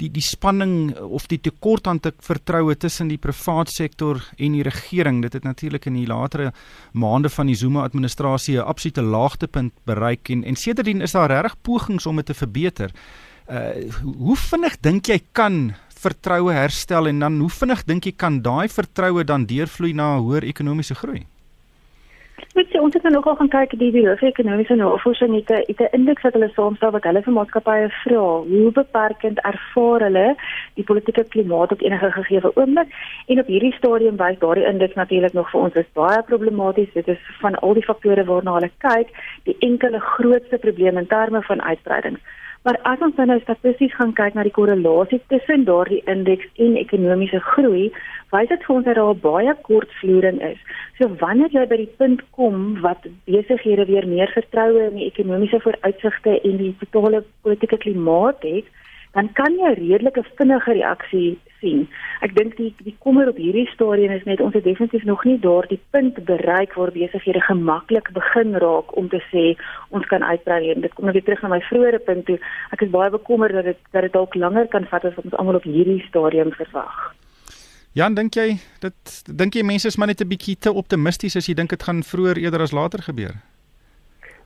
die 0.00 0.10
die 0.12 0.24
spanning 0.24 0.94
of 1.00 1.28
die 1.30 1.40
tekort 1.40 1.86
aan 1.90 2.00
te 2.00 2.12
vertroue 2.24 2.76
tussen 2.76 3.08
die 3.08 3.18
private 3.20 3.72
sektor 3.72 4.22
en 4.38 4.56
die 4.56 4.64
regering. 4.66 5.22
Dit 5.22 5.36
het 5.38 5.44
natuurlik 5.44 5.86
in 5.90 5.98
die 6.00 6.08
latere 6.08 6.52
maande 6.92 7.30
van 7.32 7.50
die 7.50 7.56
Zuma 7.56 7.84
administrasie 7.84 8.58
'n 8.58 8.66
absolute 8.66 9.02
laagtepunt 9.02 9.72
bereik 9.84 10.30
en 10.30 10.44
en 10.44 10.56
sedertdien 10.56 11.00
is 11.00 11.12
daar 11.12 11.30
regtig 11.30 11.56
pogings 11.62 12.06
om 12.06 12.16
dit 12.16 12.26
te 12.26 12.34
verbeter. 12.34 12.90
Uh 13.48 13.90
hoe 14.18 14.36
vinnig 14.36 14.76
dink 14.80 15.06
jy 15.06 15.20
kan 15.32 15.74
vertroue 16.00 16.52
herstel 16.52 17.06
en 17.06 17.18
dan 17.18 17.40
hoe 17.40 17.50
vinnig 17.50 17.84
dink 17.84 18.04
jy 18.04 18.12
kan 18.16 18.42
daai 18.42 18.68
vertroue 18.68 19.24
dan 19.24 19.46
deurvloei 19.46 19.92
na 19.92 20.16
'n 20.16 20.22
hoër 20.22 20.44
ekonomiese 20.44 20.94
groei? 20.94 21.26
Weet 22.54 22.72
jy, 22.72 22.80
ons 22.82 22.94
het 22.94 23.04
nou 23.06 23.12
nogal 23.14 23.36
gaan 23.38 23.50
kyk 23.52 23.74
die 23.78 23.90
die 23.94 24.06
ekonomiese 24.28 24.74
navorsing 24.78 25.34
het 25.34 25.50
'n 25.50 25.64
het 25.68 25.80
'n 25.80 25.94
indeks 25.98 26.22
wat 26.22 26.32
hulle 26.32 26.50
saamstel 26.54 26.90
wat 26.90 27.04
hulle 27.04 27.22
vir 27.22 27.32
maatskappye 27.32 27.88
vra. 28.02 28.24
Hoe 28.52 28.70
beperkend 28.72 29.38
ervaar 29.40 30.00
hulle 30.00 30.36
die 30.74 30.84
politieke 30.84 31.24
klimaat 31.24 31.72
op 31.72 31.80
enige 31.80 32.10
gegee 32.10 32.56
oomblik? 32.56 32.88
En 33.26 33.38
op 33.38 33.46
hierdie 33.46 33.72
stadium 33.72 34.16
wys 34.16 34.38
daardie 34.38 34.66
indeks 34.66 34.94
natuurlik 34.94 35.32
nog 35.32 35.50
vir 35.50 35.60
ons 35.60 35.74
is 35.74 35.92
baie 35.92 36.22
problematies 36.22 36.92
dit 36.92 37.08
is 37.08 37.22
van 37.40 37.54
al 37.54 37.74
die 37.74 37.88
faktore 37.90 38.24
waarna 38.24 38.54
hulle 38.54 38.70
kyk 38.78 39.08
die 39.44 39.56
enkele 39.58 40.00
grootste 40.00 40.58
probleem 40.58 40.96
in 40.96 41.06
terme 41.06 41.42
van 41.42 41.62
uitbreidings 41.62 42.20
Maar 42.62 42.76
as 42.82 43.00
ons 43.00 43.16
nou 43.16 43.38
statisties 43.40 43.94
gaan 43.96 44.10
kyk 44.12 44.34
na 44.36 44.42
die 44.44 44.52
korrelasie 44.52 45.20
tussen 45.32 45.62
daardie 45.64 46.02
indeks 46.12 46.48
en 46.60 46.74
ekonomiese 46.76 47.40
groei, 47.52 47.86
wys 48.34 48.50
dit 48.50 48.66
vir 48.66 48.74
ons 48.74 48.84
dat 48.88 48.98
daar 48.98 49.16
baie 49.22 49.54
kortvloering 49.68 50.42
is. 50.44 50.58
So 50.98 51.08
wanneer 51.22 51.48
jy 51.56 51.64
by 51.70 51.78
die 51.80 51.94
punt 52.02 52.20
kom 52.36 52.76
wat 52.84 53.08
besighede 53.24 53.88
weer 53.88 54.04
meer 54.10 54.28
vertroue 54.36 54.90
in 54.90 55.00
die 55.00 55.08
ekonomiese 55.08 55.62
vooruitsigte 55.64 56.36
en 56.36 56.60
die 56.60 56.74
totale 56.82 57.24
politieke 57.46 57.80
klimaat 57.80 58.44
het, 58.44 58.68
dan 59.12 59.32
kan 59.32 59.52
jy 59.58 59.70
'n 59.70 59.80
redelike 59.80 60.22
vinnige 60.36 60.72
reaksie 60.72 61.38
sien. 61.60 61.88
Ek 62.20 62.34
dink 62.34 62.56
die 62.56 62.74
die 62.84 62.96
kommer 62.98 63.28
op 63.28 63.36
hierdie 63.36 63.66
stadium 63.74 64.12
is 64.12 64.24
net 64.24 64.40
ons 64.40 64.54
het 64.54 64.64
definitief 64.64 65.04
nog 65.04 65.24
nie 65.24 65.38
daardie 65.38 65.80
punt 65.90 66.24
bereik 66.24 66.74
waar 66.74 66.92
besighede 66.92 67.40
gemaklik 67.40 68.12
begin 68.12 68.54
raak 68.54 68.96
om 68.96 69.08
te 69.08 69.22
sê 69.32 69.56
ons 69.88 70.06
kan 70.06 70.22
uitbrei 70.22 70.70
en 70.70 70.80
dit 70.80 70.94
kom 70.94 71.04
nou 71.04 71.12
weer 71.12 71.24
terug 71.24 71.42
na 71.42 71.48
my 71.48 71.60
vroeëre 71.60 71.98
punt 71.98 72.26
toe. 72.26 72.38
Ek 72.72 72.82
is 72.82 72.90
baie 72.90 73.10
bekommerd 73.10 73.52
dat 73.52 73.64
dit 73.64 73.78
dat 73.92 74.02
dit 74.02 74.12
dalk 74.12 74.34
langer 74.34 74.68
kan 74.68 74.86
vat 74.90 75.04
as 75.04 75.14
wat 75.14 75.24
ons 75.24 75.34
almal 75.34 75.60
op 75.60 75.68
hierdie 75.68 76.04
stadium 76.08 76.52
verwag. 76.52 77.14
Jan, 77.92 78.14
dink 78.14 78.34
jy 78.34 78.58
dit 78.80 79.22
dink 79.26 79.54
jy 79.54 79.62
mense 79.66 79.88
is 79.88 79.96
maar 79.96 80.06
net 80.06 80.20
'n 80.20 80.28
bietjie 80.28 80.56
te 80.58 80.72
optimisties 80.72 81.36
as 81.36 81.46
jy 81.46 81.54
dink 81.54 81.70
dit 81.70 81.82
gaan 81.82 82.02
vroeër 82.02 82.38
eerder 82.38 82.60
as 82.60 82.72
later 82.72 83.02
gebeur? 83.02 83.34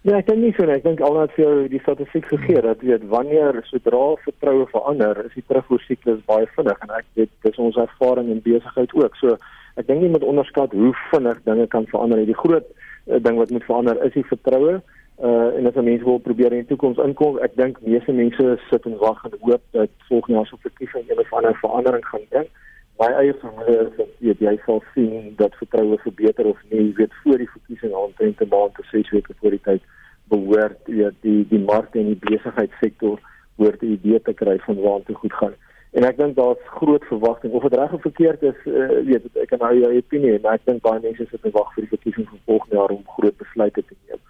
Ja, 0.05 0.19
ek 0.21 0.27
dink 0.29 0.43
nie 0.43 0.53
so 0.53 0.67
nie. 0.69 0.75
Ek 0.77 0.83
dink 0.85 1.01
alhoewel 1.01 1.31
vir 1.33 1.69
die 1.73 1.79
statistiek 1.81 2.27
gegee 2.29 2.61
dat 2.61 2.83
weet 2.85 3.07
wanneer 3.09 3.57
sodra 3.71 4.03
vertroue 4.21 4.67
verander, 4.69 5.23
is 5.25 5.33
die 5.33 5.45
terugvoer 5.49 5.81
siklus 5.87 6.19
baie 6.29 6.45
vinnig 6.59 6.83
en 6.85 6.91
ek 6.99 7.07
weet 7.17 7.31
dis 7.47 7.61
ons 7.65 7.79
ervaring 7.81 8.29
in 8.35 8.43
besigheid 8.45 8.93
ook. 9.01 9.17
So 9.17 9.39
ek 9.81 9.89
dink 9.89 10.05
jy 10.05 10.11
moet 10.13 10.27
onderskat 10.29 10.77
hoe 10.77 10.91
vinnig 11.09 11.41
dinge 11.49 11.65
kan 11.73 11.89
verander. 11.89 12.21
Die 12.29 12.37
groot 12.37 12.69
uh, 12.69 13.17
ding 13.17 13.41
wat 13.41 13.55
moet 13.57 13.65
verander 13.65 14.03
is 14.05 14.13
die 14.19 14.27
vertroue. 14.29 14.77
Uh 15.25 15.57
en 15.57 15.71
as 15.73 15.81
mense 15.81 16.05
wil 16.05 16.21
probeer 16.21 16.53
in 16.53 16.67
die 16.67 16.73
toekoms 16.75 17.01
inkom, 17.01 17.41
ek 17.47 17.57
dink 17.57 17.81
meeste 17.87 18.13
mense 18.13 18.59
sit 18.69 18.85
en 18.91 19.01
wag 19.01 19.25
en 19.25 19.41
hoop 19.41 19.65
dat 19.73 19.97
volgende 20.11 20.37
jaar 20.37 20.53
se 20.53 20.61
verkiesing 20.69 21.09
een 21.09 21.25
of 21.25 21.33
ander 21.33 21.57
verandering 21.65 22.05
gaan 22.11 22.29
bring. 22.35 22.53
My 22.99 23.11
eie 23.19 23.35
vermoede 23.41 23.77
is 23.89 23.97
dat 23.97 24.11
jy, 24.23 24.35
jy 24.39 24.55
sal 24.65 24.83
sien 24.95 25.35
dat 25.37 25.57
vertroue 25.59 25.99
verbeter 25.99 26.47
of 26.47 26.59
nie, 26.71 26.79
jy 26.79 26.93
weet 27.01 27.15
voor 27.23 27.39
die 27.43 27.51
verkiesing 27.51 27.95
aantrent 27.99 28.37
te 28.39 28.47
maand 28.47 28.79
of 28.79 28.87
6 28.93 29.11
weke 29.11 29.35
voor 29.41 29.57
die 29.57 29.65
tyd 29.65 29.83
behoort 30.33 30.91
jy 31.01 31.11
die 31.27 31.41
die 31.51 31.61
mark 31.61 31.97
en 31.99 32.13
die 32.13 32.21
besigheidssektor 32.23 33.19
hoort 33.59 33.83
'n 33.83 33.97
idee 33.97 34.21
te 34.23 34.33
kry 34.33 34.59
van 34.67 34.81
waar 34.81 35.01
dit 35.07 35.17
goed 35.17 35.33
gaan. 35.41 35.55
En 35.95 36.05
ek 36.05 36.17
dink 36.19 36.37
daar's 36.37 36.63
groot 36.79 37.05
verwagting 37.05 37.53
of 37.53 37.63
dit 37.63 37.75
reg 37.79 37.93
of 37.93 38.01
verkeerd 38.03 38.43
is, 38.43 38.59
uh, 38.67 38.89
weet 39.11 39.27
ek 39.43 39.49
kan 39.49 39.59
nou 39.59 39.75
jou 39.79 39.91
opinie, 39.97 40.39
maar 40.43 40.55
ek 40.59 40.65
dink 40.65 40.83
baie 40.83 41.01
mense 41.01 41.27
sit 41.31 41.45
en 41.45 41.55
wag 41.55 41.75
vir 41.75 41.85
die 41.85 41.95
verkiesing 41.97 42.27
van 42.29 42.41
volgende 42.47 42.77
jaar 42.77 42.95
om 42.97 43.05
groot 43.19 43.37
besluite 43.37 43.83
te 43.83 43.95
neem. 44.07 44.23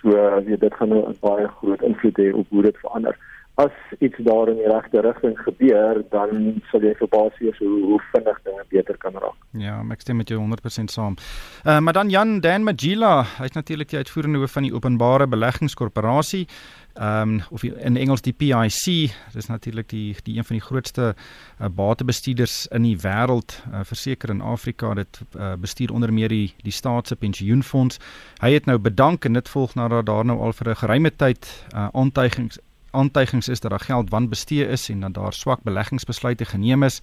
So 0.00 0.16
uh, 0.18 0.40
weet 0.46 0.60
dit 0.60 0.74
gaan 0.74 0.88
nou 0.88 1.02
'n 1.08 1.18
baie 1.20 1.46
groot 1.58 1.82
invloed 1.82 2.18
hê 2.18 2.32
op 2.34 2.46
hoe 2.48 2.62
dit 2.62 2.78
verander. 2.78 3.18
As 3.60 3.74
iets 3.98 4.16
daar 4.24 4.48
in 4.48 4.56
die 4.56 4.68
regte 4.68 5.00
rigting 5.04 5.38
gebeur, 5.44 6.00
dan 6.10 6.62
sal 6.70 6.80
jy 6.80 6.94
verbaas 6.96 7.34
wees 7.38 7.58
hoe, 7.60 7.82
hoe 7.84 7.98
vinnig 8.12 8.38
dinge 8.46 8.64
beter 8.72 8.96
kan 8.96 9.12
raak. 9.12 9.36
Ja, 9.60 9.74
ek 9.92 10.00
stem 10.00 10.16
met 10.22 10.32
jou 10.32 10.38
100% 10.40 10.88
saam. 10.88 11.18
Uh, 11.66 11.78
maar 11.84 11.92
dan 11.92 12.08
Jan 12.08 12.40
Dan 12.40 12.64
Magila, 12.64 13.26
hy's 13.36 13.52
natuurlik 13.52 13.92
die 13.92 14.00
uitvoerende 14.00 14.40
hoof 14.40 14.56
van 14.56 14.64
die 14.64 14.72
Openbare 14.72 15.28
Beleggingskorporasie 15.28 16.46
ehm 16.94 17.28
um, 17.28 17.40
of 17.50 17.62
in 17.64 17.96
Engels 17.96 18.20
die 18.20 18.32
PIC, 18.32 19.12
dis 19.32 19.46
natuurlik 19.48 19.88
die 19.88 20.16
die 20.24 20.36
een 20.36 20.44
van 20.44 20.56
die 20.56 20.64
grootste 20.64 21.14
uh, 21.14 21.68
batebestuurders 21.68 22.66
in 22.66 22.82
die 22.82 22.96
wêreld, 23.00 23.62
uh, 23.72 23.80
verseker 23.84 24.30
in 24.30 24.40
Afrika, 24.40 24.94
dit 24.94 25.20
uh, 25.36 25.54
bestuur 25.56 25.92
onder 25.92 26.12
meer 26.12 26.28
die 26.28 26.54
die 26.62 26.72
staatse 26.72 27.16
pensioenfonds. 27.16 27.98
Hy 28.40 28.52
het 28.52 28.66
nou 28.66 28.78
bedank 28.78 29.24
en 29.24 29.32
dit 29.32 29.48
volg 29.48 29.74
nadat 29.74 30.06
daar 30.06 30.24
nou 30.24 30.38
al 30.40 30.52
vir 30.52 30.68
'n 30.68 30.76
geruime 30.84 31.16
tyd 31.16 31.48
uh, 31.74 31.88
aantuigings 31.92 32.58
aantuigings 32.92 33.48
is 33.48 33.60
dat 33.60 33.70
daar 33.70 33.80
geld 33.80 34.10
wanbestee 34.10 34.66
is 34.66 34.88
en 34.88 35.00
dat 35.00 35.14
daar 35.14 35.32
swak 35.32 35.62
beleggingsbesluite 35.62 36.44
geneem 36.44 36.82
is. 36.82 37.00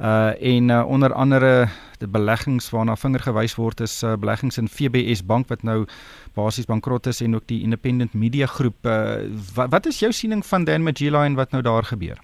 Uh 0.00 0.32
en 0.40 0.68
uh, 0.68 0.84
onder 0.88 1.12
andere 1.12 1.66
die 1.98 2.08
beleggings 2.08 2.70
waarna 2.70 2.96
vinger 2.96 3.20
gewys 3.20 3.54
word 3.54 3.80
is 3.80 4.02
uh, 4.02 4.16
beleggings 4.16 4.58
in 4.58 4.68
FBS 4.68 5.24
Bank 5.26 5.48
wat 5.48 5.62
nou 5.62 5.86
basies 6.34 6.68
bankrot 6.68 7.06
is 7.06 7.20
en 7.20 7.34
ook 7.34 7.46
die 7.46 7.62
Independent 7.62 8.14
Media 8.14 8.46
Groep. 8.46 8.86
Uh, 8.86 9.14
wat, 9.54 9.70
wat 9.70 9.86
is 9.86 9.98
jou 9.98 10.12
siening 10.12 10.46
van 10.46 10.64
Dan 10.64 10.82
Magila 10.82 11.24
en 11.24 11.34
wat 11.34 11.50
nou 11.50 11.62
daar 11.62 11.84
gebeur? 11.84 12.20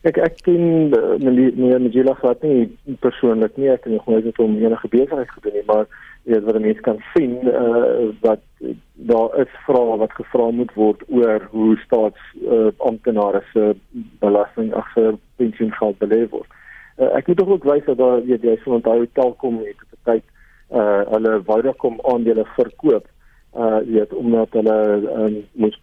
Ek 0.00 0.16
ek 0.16 0.38
ken 0.46 0.88
meneer 1.20 1.80
Magila 1.80 2.14
gehad 2.14 2.42
nie 2.42 2.70
persoonlik 3.04 3.56
nie, 3.60 3.68
ek 3.68 3.84
het 3.84 3.92
nog 3.92 4.06
nooit 4.06 4.24
met 4.24 4.38
hom 4.40 4.56
enige 4.56 4.88
besigheid 4.88 5.30
gedoen 5.30 5.58
nie, 5.58 5.66
maar 5.66 5.84
weet 6.22 6.44
wat 6.44 6.60
mense 6.60 6.80
kan 6.80 6.98
sien 7.14 7.38
uh, 7.48 8.10
wat 8.20 8.42
daar 8.92 9.36
is 9.40 9.52
vrae 9.66 9.96
wat 10.02 10.12
gevra 10.12 10.50
moet 10.50 10.72
word 10.74 11.02
oor 11.08 11.46
hoe 11.50 11.76
staats 11.84 12.20
uh, 12.42 12.68
amptenare 12.76 13.42
se 13.52 13.74
belasting 14.24 14.72
agter 14.74 15.14
pensioengeld 15.36 15.98
belê 15.98 16.26
word. 16.28 16.58
Uh, 16.98 17.08
ek 17.16 17.30
moet 17.32 17.40
ook 17.46 17.64
wys 17.64 17.86
dat 17.86 17.98
daar 17.98 18.20
weet 18.26 18.44
jy 18.44 18.58
sou 18.64 18.76
onthou 18.76 19.06
Telkom 19.16 19.62
het 19.64 19.80
op 19.86 19.96
'n 19.96 20.04
tyd 20.10 20.24
uh 20.80 21.00
hulle 21.14 21.40
Vodacom 21.46 21.96
aandele 22.12 22.44
verkoop 22.56 23.08
uh 23.56 23.80
weet 23.86 24.12
omdat 24.14 24.52
hulle 24.52 24.78
um, 25.16 25.40
moes 25.52 25.80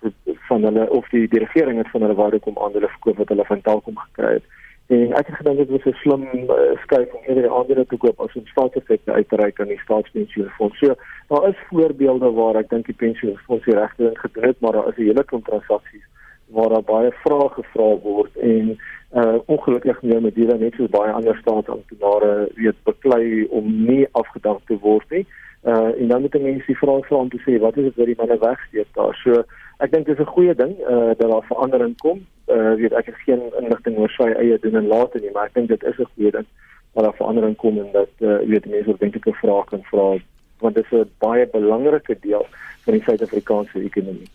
van 0.48 0.64
hulle 0.64 0.90
of 0.90 1.10
die, 1.10 1.28
die 1.28 1.44
regering 1.44 1.78
het 1.78 1.90
van 1.92 2.02
hulle 2.02 2.16
Vodacom 2.16 2.58
aandele 2.58 2.88
verkoop 2.88 3.18
wat 3.18 3.34
hulle 3.34 3.46
van 3.46 3.62
Telkom 3.62 3.98
gekry 3.98 4.34
het. 4.34 4.46
En 4.88 5.14
ek 5.20 5.28
het 5.28 5.36
gedink 5.36 5.58
dit 5.58 5.70
was 5.70 5.86
'n 5.86 6.00
slim 6.02 6.24
uh, 6.24 6.56
skuif 6.84 7.14
om 7.14 7.24
eerder 7.26 7.52
aandele 7.52 7.86
te 7.86 7.98
koop 7.98 8.20
as 8.20 8.36
om 8.36 8.46
staatseffekte 8.48 9.12
uit 9.12 9.30
te 9.30 9.36
reik 9.36 9.60
aan 9.60 9.68
die 9.68 9.80
staatspensioenfonds. 9.80 10.78
So 10.78 10.96
daar 11.28 11.50
is 11.50 11.66
voorbeelde 11.70 12.32
waar 12.32 12.56
ek 12.56 12.70
dink 12.70 12.86
die 12.86 12.96
pensioenfonds 12.96 13.66
die 13.66 13.76
regte 13.76 14.04
ding 14.04 14.20
gedoen 14.20 14.44
het, 14.44 14.60
maar 14.60 14.72
daar 14.72 14.88
is 14.88 14.98
'n 14.98 15.10
hele 15.10 15.24
klomp 15.24 15.46
transaksies 15.46 16.08
waar 16.48 16.70
daar 16.70 16.84
baie 16.84 17.12
vrae 17.12 17.50
gevra 17.50 17.90
word 18.04 18.38
en 18.38 18.78
uh 19.16 19.36
ongelukkig 19.46 20.02
nie 20.02 20.20
met 20.20 20.36
hierdie 20.36 20.58
net 20.58 20.74
so 20.76 20.88
baie 20.88 21.12
ander 21.12 21.38
staatsamptenare 21.42 22.50
weet 22.56 22.80
beklei 22.84 23.46
om 23.50 23.86
nie 23.86 24.08
afgedank 24.12 24.60
te 24.68 24.78
word 24.80 25.10
nie. 25.10 25.26
Uh 25.64 25.92
en 26.00 26.08
dan 26.08 26.22
moet 26.22 26.42
mense 26.42 26.66
die 26.66 26.78
vraag 26.78 27.08
vra 27.08 27.18
om 27.18 27.30
te 27.30 27.42
sê 27.46 27.60
wat 27.60 27.78
is 27.78 27.84
dit 27.84 27.96
wat 27.96 28.06
die 28.06 28.20
manne 28.20 28.38
wegsteek 28.40 28.88
daar. 28.94 29.16
So 29.24 29.44
ek 29.84 29.92
dink 29.92 30.06
dit 30.06 30.20
is 30.20 30.26
'n 30.26 30.34
goeie 30.36 30.56
ding 30.56 30.74
uh 30.80 31.14
dat 31.18 31.30
daar 31.30 31.50
verandering 31.52 31.98
kom. 31.98 32.26
Uh 32.48 32.74
weet 32.74 32.94
ek 32.94 33.06
het 33.06 33.16
geen 33.26 33.42
inligting 33.60 33.98
oor 33.98 34.10
sy 34.10 34.30
eie 34.32 34.58
doen 34.60 34.76
en 34.76 34.88
later 34.88 35.22
nie, 35.22 35.32
maar 35.32 35.46
ek 35.46 35.54
dink 35.54 35.68
dit 35.68 35.84
is 35.84 36.00
'n 36.00 36.10
goeie 36.16 36.32
ding 36.32 36.48
dat 36.94 37.04
daar 37.04 37.20
verandering 37.22 37.56
kom 37.56 37.78
en 37.78 37.92
dat 37.92 38.10
uh 38.20 38.38
weet 38.38 38.66
mense 38.66 38.90
wat 38.92 39.00
dink 39.00 39.16
ek 39.16 39.28
'n 39.28 39.42
vraag 39.44 39.66
kan 39.66 39.84
vra 39.92 40.18
want 40.60 40.76
dit 40.76 40.86
is 40.86 41.00
'n 41.00 41.10
baie 41.20 41.48
belangrike 41.48 42.18
deel 42.22 42.46
van 42.84 42.94
die 42.94 43.04
Suid-Afrikaanse 43.04 43.84
ekonomie. 43.84 44.30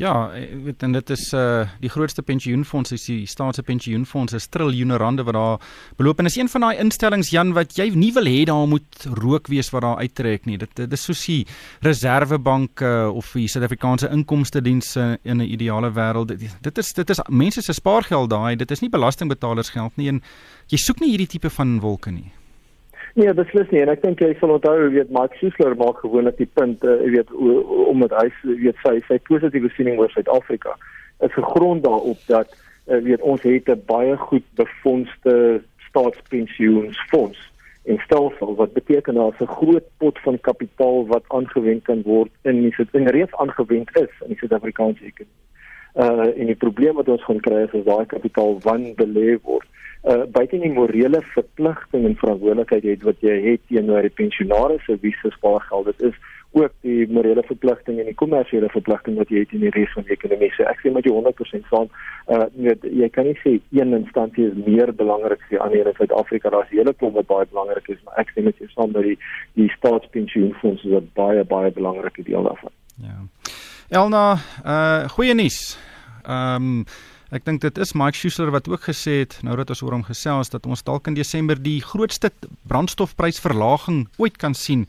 Ja, 0.00 0.30
weet 0.64 0.82
en 0.82 0.94
dit 0.96 1.10
is 1.10 1.26
uh 1.36 1.66
die 1.82 1.90
grootste 1.92 2.22
pensioenfonds 2.24 2.92
is 2.96 3.04
die 3.04 3.26
staatse 3.28 3.62
pensioenfonds 3.62 4.32
is 4.32 4.46
triljoene 4.48 4.96
rande 4.96 5.26
wat 5.28 5.36
daar 5.36 5.58
beloop 5.98 6.18
en 6.18 6.30
is 6.30 6.38
een 6.40 6.48
van 6.48 6.64
daai 6.64 6.80
instellings 6.80 7.30
Jan 7.34 7.52
wat 7.52 7.76
jy 7.76 7.90
nie 7.92 8.08
wil 8.16 8.24
hê 8.24 8.38
daar 8.48 8.64
moet 8.68 9.04
rook 9.20 9.52
wees 9.52 9.68
wat 9.74 9.84
daar 9.84 10.00
uittrek 10.00 10.48
nie. 10.48 10.56
Dit 10.56 10.72
dit 10.80 10.96
is 10.96 11.04
soos 11.04 11.26
die 11.26 11.44
Reserwebank 11.84 12.80
uh, 12.80 13.12
of 13.12 13.34
die 13.36 13.48
Suid-Afrikaanse 13.48 14.08
Inkomste 14.08 14.64
Diens 14.64 14.96
uh, 14.96 15.12
in 15.22 15.36
'n 15.44 15.52
ideale 15.52 15.92
wêreld. 15.92 16.32
Dit, 16.32 16.48
dit 16.60 16.78
is 16.78 16.92
dit 16.92 17.10
is 17.10 17.20
mense 17.28 17.62
se 17.62 17.72
spaargeld 17.72 18.30
daai. 18.30 18.56
Dit 18.56 18.70
is 18.70 18.80
nie 18.80 18.90
belastingbetalers 18.90 19.76
geld 19.76 19.96
nie 19.96 20.08
en 20.08 20.22
jy 20.68 20.78
soek 20.78 21.00
nie 21.00 21.10
hierdie 21.10 21.28
tipe 21.36 21.50
van 21.50 21.80
wolke 21.80 22.10
nie. 22.10 22.32
Nee, 23.14 23.32
beslis 23.34 23.70
nie 23.70 23.80
en 23.82 23.90
ek 23.90 24.02
dink 24.02 24.20
jy 24.22 24.34
sal 24.38 24.54
onthou, 24.54 24.76
jy 24.84 24.90
weet 24.94 25.10
Mark 25.10 25.34
Schuessler 25.34 25.74
maak 25.78 25.98
gewoonlik 25.98 26.36
die 26.38 26.50
punt, 26.54 26.84
uh, 26.86 27.00
jy 27.02 27.10
weet 27.16 27.32
omdat 27.90 28.14
hy 28.20 28.28
weet 28.44 28.78
sy 28.84 29.00
sy 29.08 29.18
positiewe 29.26 29.70
siening 29.74 29.98
oor 29.98 30.12
Suid-Afrika 30.14 30.76
is 31.26 31.34
gegrond 31.34 31.82
daarop 31.84 32.20
dat 32.30 32.54
uh, 32.86 33.00
weet 33.04 33.20
ons 33.20 33.42
het 33.42 33.68
'n 33.68 33.82
baie 33.86 34.16
goed 34.16 34.46
befondste 34.54 35.62
staatspensioenfonds 35.88 37.40
en 37.90 37.98
stelsel 37.98 38.54
wat 38.54 38.72
beteken 38.72 39.14
daar's 39.14 39.40
'n 39.40 39.54
groot 39.58 39.86
pot 39.98 40.18
van 40.18 40.40
kapitaal 40.40 41.06
wat 41.06 41.24
aangewend 41.28 41.82
kan 41.82 42.02
word 42.02 42.30
in 42.42 42.62
die 42.62 42.74
in 42.92 43.08
reeds 43.08 43.34
aangewend 43.34 43.90
is 43.96 44.12
in 44.22 44.28
die 44.28 44.38
Suid-Afrikaanse 44.38 45.04
ekonomie. 45.04 45.49
Uh 45.94 46.30
en 46.30 46.46
die 46.46 46.58
probleem 46.64 46.94
wat 46.94 47.08
ons 47.08 47.24
gaan 47.24 47.40
kry 47.40 47.64
is 47.66 47.74
as 47.74 47.84
daai 47.84 48.06
kapitaal 48.06 48.58
wanbelê 48.62 49.38
word 49.42 49.66
uh, 50.04 50.24
buite 50.32 50.58
die 50.58 50.72
morele 50.72 51.22
verpligting 51.34 52.04
en 52.06 52.18
verantwoordelikheid 52.22 52.84
het 52.84 53.02
wat 53.08 53.24
jy 53.26 53.36
het 53.50 53.64
teenoor 53.68 54.06
die 54.06 54.18
pensionaarse 54.22 54.98
wie 55.02 55.14
se 55.20 55.32
spaargeld 55.36 55.90
dit 55.92 56.12
is 56.12 56.20
ook 56.52 56.72
die 56.82 57.06
morele 57.06 57.42
verpligting 57.46 58.00
en 58.00 58.08
die 58.10 58.16
kommersiële 58.18 58.68
verpligting 58.74 59.18
wat 59.20 59.30
jy 59.30 59.44
het 59.44 59.52
in 59.54 59.62
die 59.62 59.70
res 59.74 59.92
van 59.94 60.06
die 60.08 60.16
ekonomie. 60.16 60.50
So 60.56 60.66
ek 60.66 60.80
sê 60.82 60.90
met 60.90 61.06
jou 61.06 61.14
100% 61.14 61.68
saam. 61.70 61.86
Uh 62.26 62.48
net 62.58 62.82
jy 62.82 63.08
kan 63.14 63.28
nie 63.28 63.36
sê 63.42 63.52
een 63.70 63.94
instansie 63.94 64.48
is 64.48 64.58
meer 64.66 64.90
belangrik 65.02 65.44
as 65.44 65.52
die 65.52 65.62
ander 65.62 65.92
in 65.92 65.98
Suid-Afrika. 65.98 66.50
Daar's 66.50 66.72
'n 66.72 66.82
hele 66.82 66.94
klomp 66.94 67.14
wat 67.14 67.30
baie 67.30 67.46
belangrik 67.46 67.88
is, 67.88 68.02
maar 68.04 68.18
ek 68.18 68.34
sê 68.34 68.42
met 68.42 68.58
jou 68.58 68.68
saam 68.74 68.92
dat 68.92 69.02
die 69.02 69.18
die 69.54 69.70
staatspensioenfonds 69.78 70.84
is 70.84 70.92
'n 70.92 71.10
baie 71.14 71.44
baie 71.44 71.70
belangrike 71.70 72.22
deel 72.22 72.42
daarvan. 72.42 72.72
Ja. 72.98 73.18
Elna, 73.90 74.38
uh 74.62 75.08
goeie 75.10 75.34
nuus. 75.34 75.78
Ehm 76.22 76.54
um, 76.54 76.84
Ek 77.30 77.44
dink 77.46 77.60
dit 77.62 77.76
is 77.78 77.92
Mike 77.94 78.18
Schuessler 78.18 78.50
wat 78.50 78.66
ook 78.66 78.88
gesê 78.88 79.20
het 79.20 79.36
nou 79.46 79.54
dat 79.54 79.68
ons 79.70 79.80
oor 79.86 79.94
hom 79.94 80.02
gesels 80.02 80.48
dat 80.50 80.64
ons 80.66 80.82
dalk 80.82 81.06
in 81.06 81.14
Desember 81.14 81.54
die 81.62 81.78
grootste 81.78 82.32
brandstofprysverlaging 82.66 84.00
ooit 84.18 84.38
kan 84.42 84.54
sien. 84.54 84.82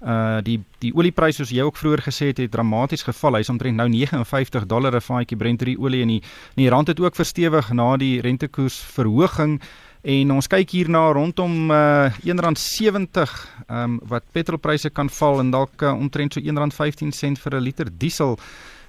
Uh 0.00 0.40
die 0.44 0.58
die 0.80 0.94
oliepryse 0.96 1.42
soos 1.42 1.52
jy 1.52 1.66
ook 1.68 1.76
vroeër 1.76 2.04
gesê 2.08 2.30
het 2.32 2.40
het 2.40 2.52
dramaties 2.52 3.04
geval. 3.04 3.36
Hy's 3.36 3.52
omtrent 3.52 3.76
nou 3.76 3.90
59 3.92 4.64
dollar 4.66 4.96
'n 4.96 5.04
vatjie 5.04 5.36
Brent 5.36 5.64
olie 5.76 6.02
en 6.02 6.08
die 6.08 6.22
die 6.56 6.68
rand 6.68 6.88
het 6.88 7.00
ook 7.00 7.14
verstewig 7.14 7.72
na 7.72 7.96
die 7.96 8.20
rentekoers 8.20 8.80
verhoging. 8.80 9.60
En 10.02 10.32
ons 10.34 10.48
kyk 10.50 10.72
hier 10.74 10.88
na 10.90 11.04
rondom 11.14 11.70
uh 11.70 12.10
R1.70 12.26 13.34
um 13.70 14.00
wat 14.10 14.24
petrolpryse 14.34 14.90
kan 14.90 15.10
val 15.10 15.38
en 15.40 15.52
dalk 15.54 15.82
uh, 15.82 15.92
omtrent 15.94 16.34
so 16.34 16.40
R1.15 16.42 17.38
vir 17.38 17.54
'n 17.54 17.62
liter 17.62 17.88
diesel. 17.98 18.38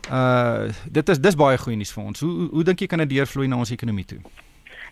Uh 0.10 0.74
dit 0.90 1.10
is 1.10 1.20
dis 1.20 1.36
baie 1.36 1.58
goeie 1.58 1.78
nuus 1.78 1.94
vir 1.94 2.04
ons. 2.04 2.20
Hoe 2.20 2.32
hoe, 2.32 2.50
hoe 2.50 2.64
dink 2.64 2.82
jy 2.82 2.88
kan 2.88 3.00
dit 3.06 3.10
deurvloei 3.10 3.48
na 3.48 3.62
ons 3.62 3.72
ekonomie 3.72 4.06
toe? 4.06 4.20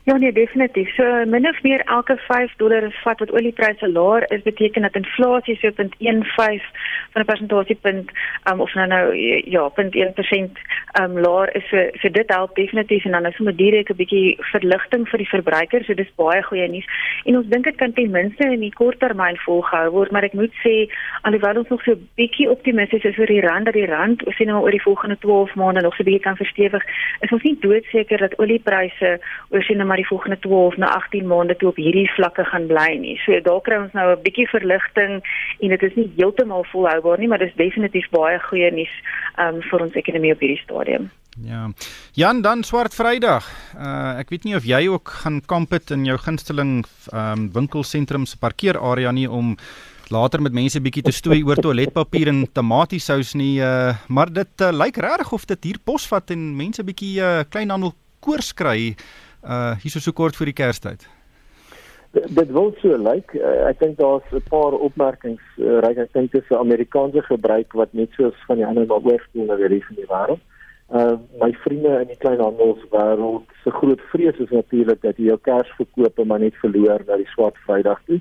Ja 0.04 0.18
nee, 0.18 0.32
definitief. 0.34 0.94
So 0.96 1.04
min 1.26 1.48
of 1.48 1.62
meer 1.62 1.82
elke 1.86 2.18
5 2.18 2.54
dollar 2.58 2.88
vat 3.04 3.20
wat 3.20 3.32
oliepryse 3.32 3.92
laer 3.92 4.32
is, 4.32 4.42
beteken 4.42 4.82
dat 4.82 4.96
inflasie 4.96 5.58
so 5.62 5.70
0.15 5.70 6.66
van 7.12 7.22
'n 7.22 7.26
persentasiepunt 7.26 8.12
um, 8.52 8.62
of 8.62 8.74
nou 8.74 8.88
nou 8.88 9.16
ja, 9.16 9.70
0.1% 9.70 10.58
um 11.02 11.20
laer 11.20 11.56
is. 11.56 11.68
So 11.70 11.90
so 12.02 12.10
dit 12.10 12.34
help 12.34 12.56
definitief 12.56 13.06
en 13.06 13.12
dan 13.12 13.26
is 13.26 13.36
sommer 13.36 13.56
direk 13.56 13.90
'n 13.90 13.96
bietjie 13.96 14.38
verligting 14.40 15.08
vir 15.10 15.18
die 15.18 15.30
verbruiker. 15.30 15.84
So 15.84 15.94
dis 15.94 16.16
baie 16.16 16.44
goeie 16.44 16.68
nuus. 16.68 16.88
En 17.26 17.38
ons 17.38 17.48
dink 17.48 17.64
dit 17.64 17.76
kan 17.76 17.94
ten 17.94 18.12
minste 18.12 18.44
in 18.44 18.60
die 18.60 18.74
kort 18.74 19.00
termyn 19.00 19.38
volgehou 19.38 19.90
word, 19.90 20.12
maar 20.12 20.24
ek 20.24 20.34
moet 20.34 20.54
sê 20.66 20.90
alhoewel 21.22 21.58
ons 21.58 21.70
nog 21.70 21.84
so 21.84 21.96
bietjie 22.16 22.50
optimisties 22.50 23.04
is 23.04 23.18
oor 23.18 23.26
die 23.26 23.42
rand 23.42 23.66
dat 23.66 23.74
die 23.74 23.86
rand 23.86 24.24
sien 24.28 24.48
nou 24.48 24.64
oor 24.64 24.72
die 24.72 24.82
volgende 24.82 25.18
12 25.18 25.56
maande 25.56 25.82
nog 25.82 25.96
so 25.96 26.04
bietjie 26.04 26.24
kan 26.24 26.36
verstewig, 26.36 26.84
is 27.20 27.32
ons 27.32 27.44
nie 27.44 27.58
doodseker 27.60 28.18
dat 28.18 28.40
oliepryse 28.40 29.20
oor 29.50 29.64
sien 29.64 29.91
maar 29.92 30.00
die 30.00 30.08
volgende 30.08 30.40
12 30.40 30.78
na 30.78 30.88
18 30.96 31.28
maande 31.28 31.56
toe 31.60 31.70
op 31.70 31.76
hierdie 31.76 32.08
vlakke 32.16 32.44
gaan 32.48 32.68
bly 32.68 32.92
nie. 32.96 33.18
So 33.26 33.36
daar 33.44 33.60
kry 33.62 33.76
ons 33.76 33.92
nou 33.92 34.06
'n 34.12 34.22
bietjie 34.24 34.48
verligting 34.48 35.20
en 35.60 35.70
dit 35.70 35.84
is 35.84 35.96
nie 35.96 36.12
heeltemal 36.16 36.64
volhoubaar 36.72 37.20
nie, 37.20 37.28
maar 37.28 37.44
dis 37.44 37.56
definitief 37.56 38.08
baie 38.10 38.40
goeie 38.40 38.72
nuus 38.72 38.94
um, 39.36 39.60
vir 39.62 39.82
ons 39.82 39.94
ekonomie 39.94 40.32
op 40.32 40.40
hierdie 40.40 40.64
stadium. 40.64 41.10
Ja. 41.44 41.72
Jan 42.12 42.42
dan 42.42 42.64
swart 42.64 42.96
Vrydag. 42.96 43.46
Uh 43.76 44.20
ek 44.20 44.30
weet 44.30 44.44
nie 44.44 44.56
of 44.56 44.64
jy 44.64 44.88
ook 44.88 45.10
gaan 45.24 45.42
kamp 45.46 45.72
het 45.72 45.92
in 45.92 46.06
jou 46.06 46.18
gunsteling 46.18 46.86
um 47.14 47.52
winkelsentrum 47.52 48.26
se 48.26 48.38
parkeerarea 48.38 49.12
nie 49.12 49.30
om 49.30 49.58
later 50.08 50.42
met 50.42 50.54
mense 50.54 50.82
bietjie 50.82 51.04
te 51.04 51.12
stoei 51.12 51.44
oor 51.44 51.56
toiletpapier 51.56 52.28
en 52.28 52.48
tamatiesous 52.52 53.34
nie. 53.34 53.60
Uh 53.60 53.96
maar 54.08 54.32
dit 54.32 54.62
uh, 54.62 54.72
lyk 54.72 54.98
regtig 54.98 55.32
of 55.32 55.46
dit 55.46 55.64
hier 55.64 55.80
posvat 55.84 56.32
en 56.32 56.56
mense 56.56 56.84
bietjie 56.84 57.20
uh 57.20 57.44
kleinhandel 57.50 57.94
koors 58.22 58.54
kry 58.54 58.96
uh 59.44 59.74
hier 59.82 59.92
so 59.92 60.12
kort 60.12 60.36
voor 60.36 60.46
die 60.46 60.54
Kerstyd. 60.54 61.08
Dit 62.12 62.52
wil 62.52 62.74
so 62.82 62.98
lyk. 62.98 63.34
Uh, 63.34 63.68
ek 63.70 63.80
dink 63.80 63.98
daar's 63.98 64.32
'n 64.32 64.44
paar 64.50 64.74
opmerkings. 64.74 65.42
Uh, 65.58 65.80
ek 65.80 66.14
dink 66.14 66.32
dis 66.32 66.50
'n 66.50 66.60
Amerikaanse 66.60 67.22
gebruik 67.22 67.74
wat 67.74 67.94
net 67.94 68.12
soos 68.12 68.36
van 68.48 68.58
die 68.58 68.66
ander 68.66 68.86
maar 68.86 69.04
oorspoel 69.04 69.46
na 69.46 69.56
die 69.56 69.68
res 69.68 69.86
van 69.88 69.96
die 69.96 70.12
wêreld. 70.12 70.42
Uh 70.92 71.16
my 71.40 71.54
vriende 71.64 72.02
in 72.02 72.08
die 72.08 72.18
kleinhandelswêreld 72.20 73.44
se 73.64 73.72
groot 73.72 74.02
vrees 74.12 74.38
is 74.44 74.50
natuurlik 74.52 75.02
dat 75.02 75.18
jy 75.18 75.30
jou 75.30 75.38
Kersverkope 75.40 76.26
maar 76.26 76.40
net 76.40 76.56
verloor 76.60 77.00
na 77.08 77.16
die 77.16 77.32
swart 77.32 77.56
Vrydag 77.66 78.02
toe. 78.06 78.20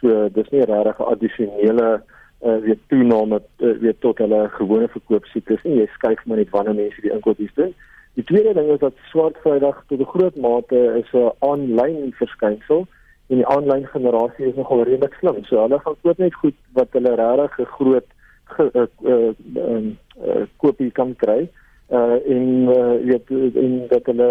So 0.00 0.28
dis 0.28 0.50
nie 0.50 0.62
regtig 0.62 0.98
'n 0.98 1.10
addisionele 1.14 2.02
uh 2.46 2.58
weer 2.62 2.78
toename 2.86 3.42
uh, 3.58 3.78
weer 3.78 3.98
tot 3.98 4.18
hulle 4.18 4.48
gewone 4.48 4.88
verkoopsiklus 4.88 5.62
nie. 5.62 5.80
Jy 5.80 5.88
skuif 5.94 6.24
maar 6.24 6.36
net 6.36 6.50
wanneer 6.50 6.74
mense 6.74 7.00
die 7.00 7.10
inkopies 7.10 7.54
doen. 7.54 7.74
Die 8.14 8.24
tweede 8.24 8.52
ding 8.54 8.68
is 8.70 8.78
dat 8.78 8.92
swart 9.08 9.36
Vrydag 9.40 9.84
tot 9.88 10.00
'n 10.00 10.12
groot 10.14 10.36
mate 10.36 10.80
is 11.00 11.12
'n 11.12 11.32
aanlyn 11.38 12.12
verskynsel 12.12 12.86
en 13.28 13.36
die 13.36 13.46
aanlyn 13.46 13.86
generasie 13.86 14.46
is 14.46 14.54
nogal 14.54 14.82
redelik 14.82 15.14
slim. 15.14 15.44
So 15.44 15.60
hulle 15.60 15.78
gaan 15.78 15.96
koop 16.02 16.18
net 16.18 16.34
goed 16.34 16.58
wat 16.72 16.88
hulle 16.90 17.14
regtig 17.14 17.58
'n 17.58 17.74
groot 17.78 18.08
ge, 18.44 18.70
uh, 18.74 18.86
uh, 19.12 19.32
uh, 19.56 19.82
uh, 20.26 20.42
kopie 20.56 20.90
kan 20.90 21.16
kry 21.16 21.48
uh 21.92 22.16
en 22.34 22.68
uh, 22.68 22.94
weet 23.04 23.30
en 23.54 23.86
dat 23.88 24.06
hulle 24.06 24.28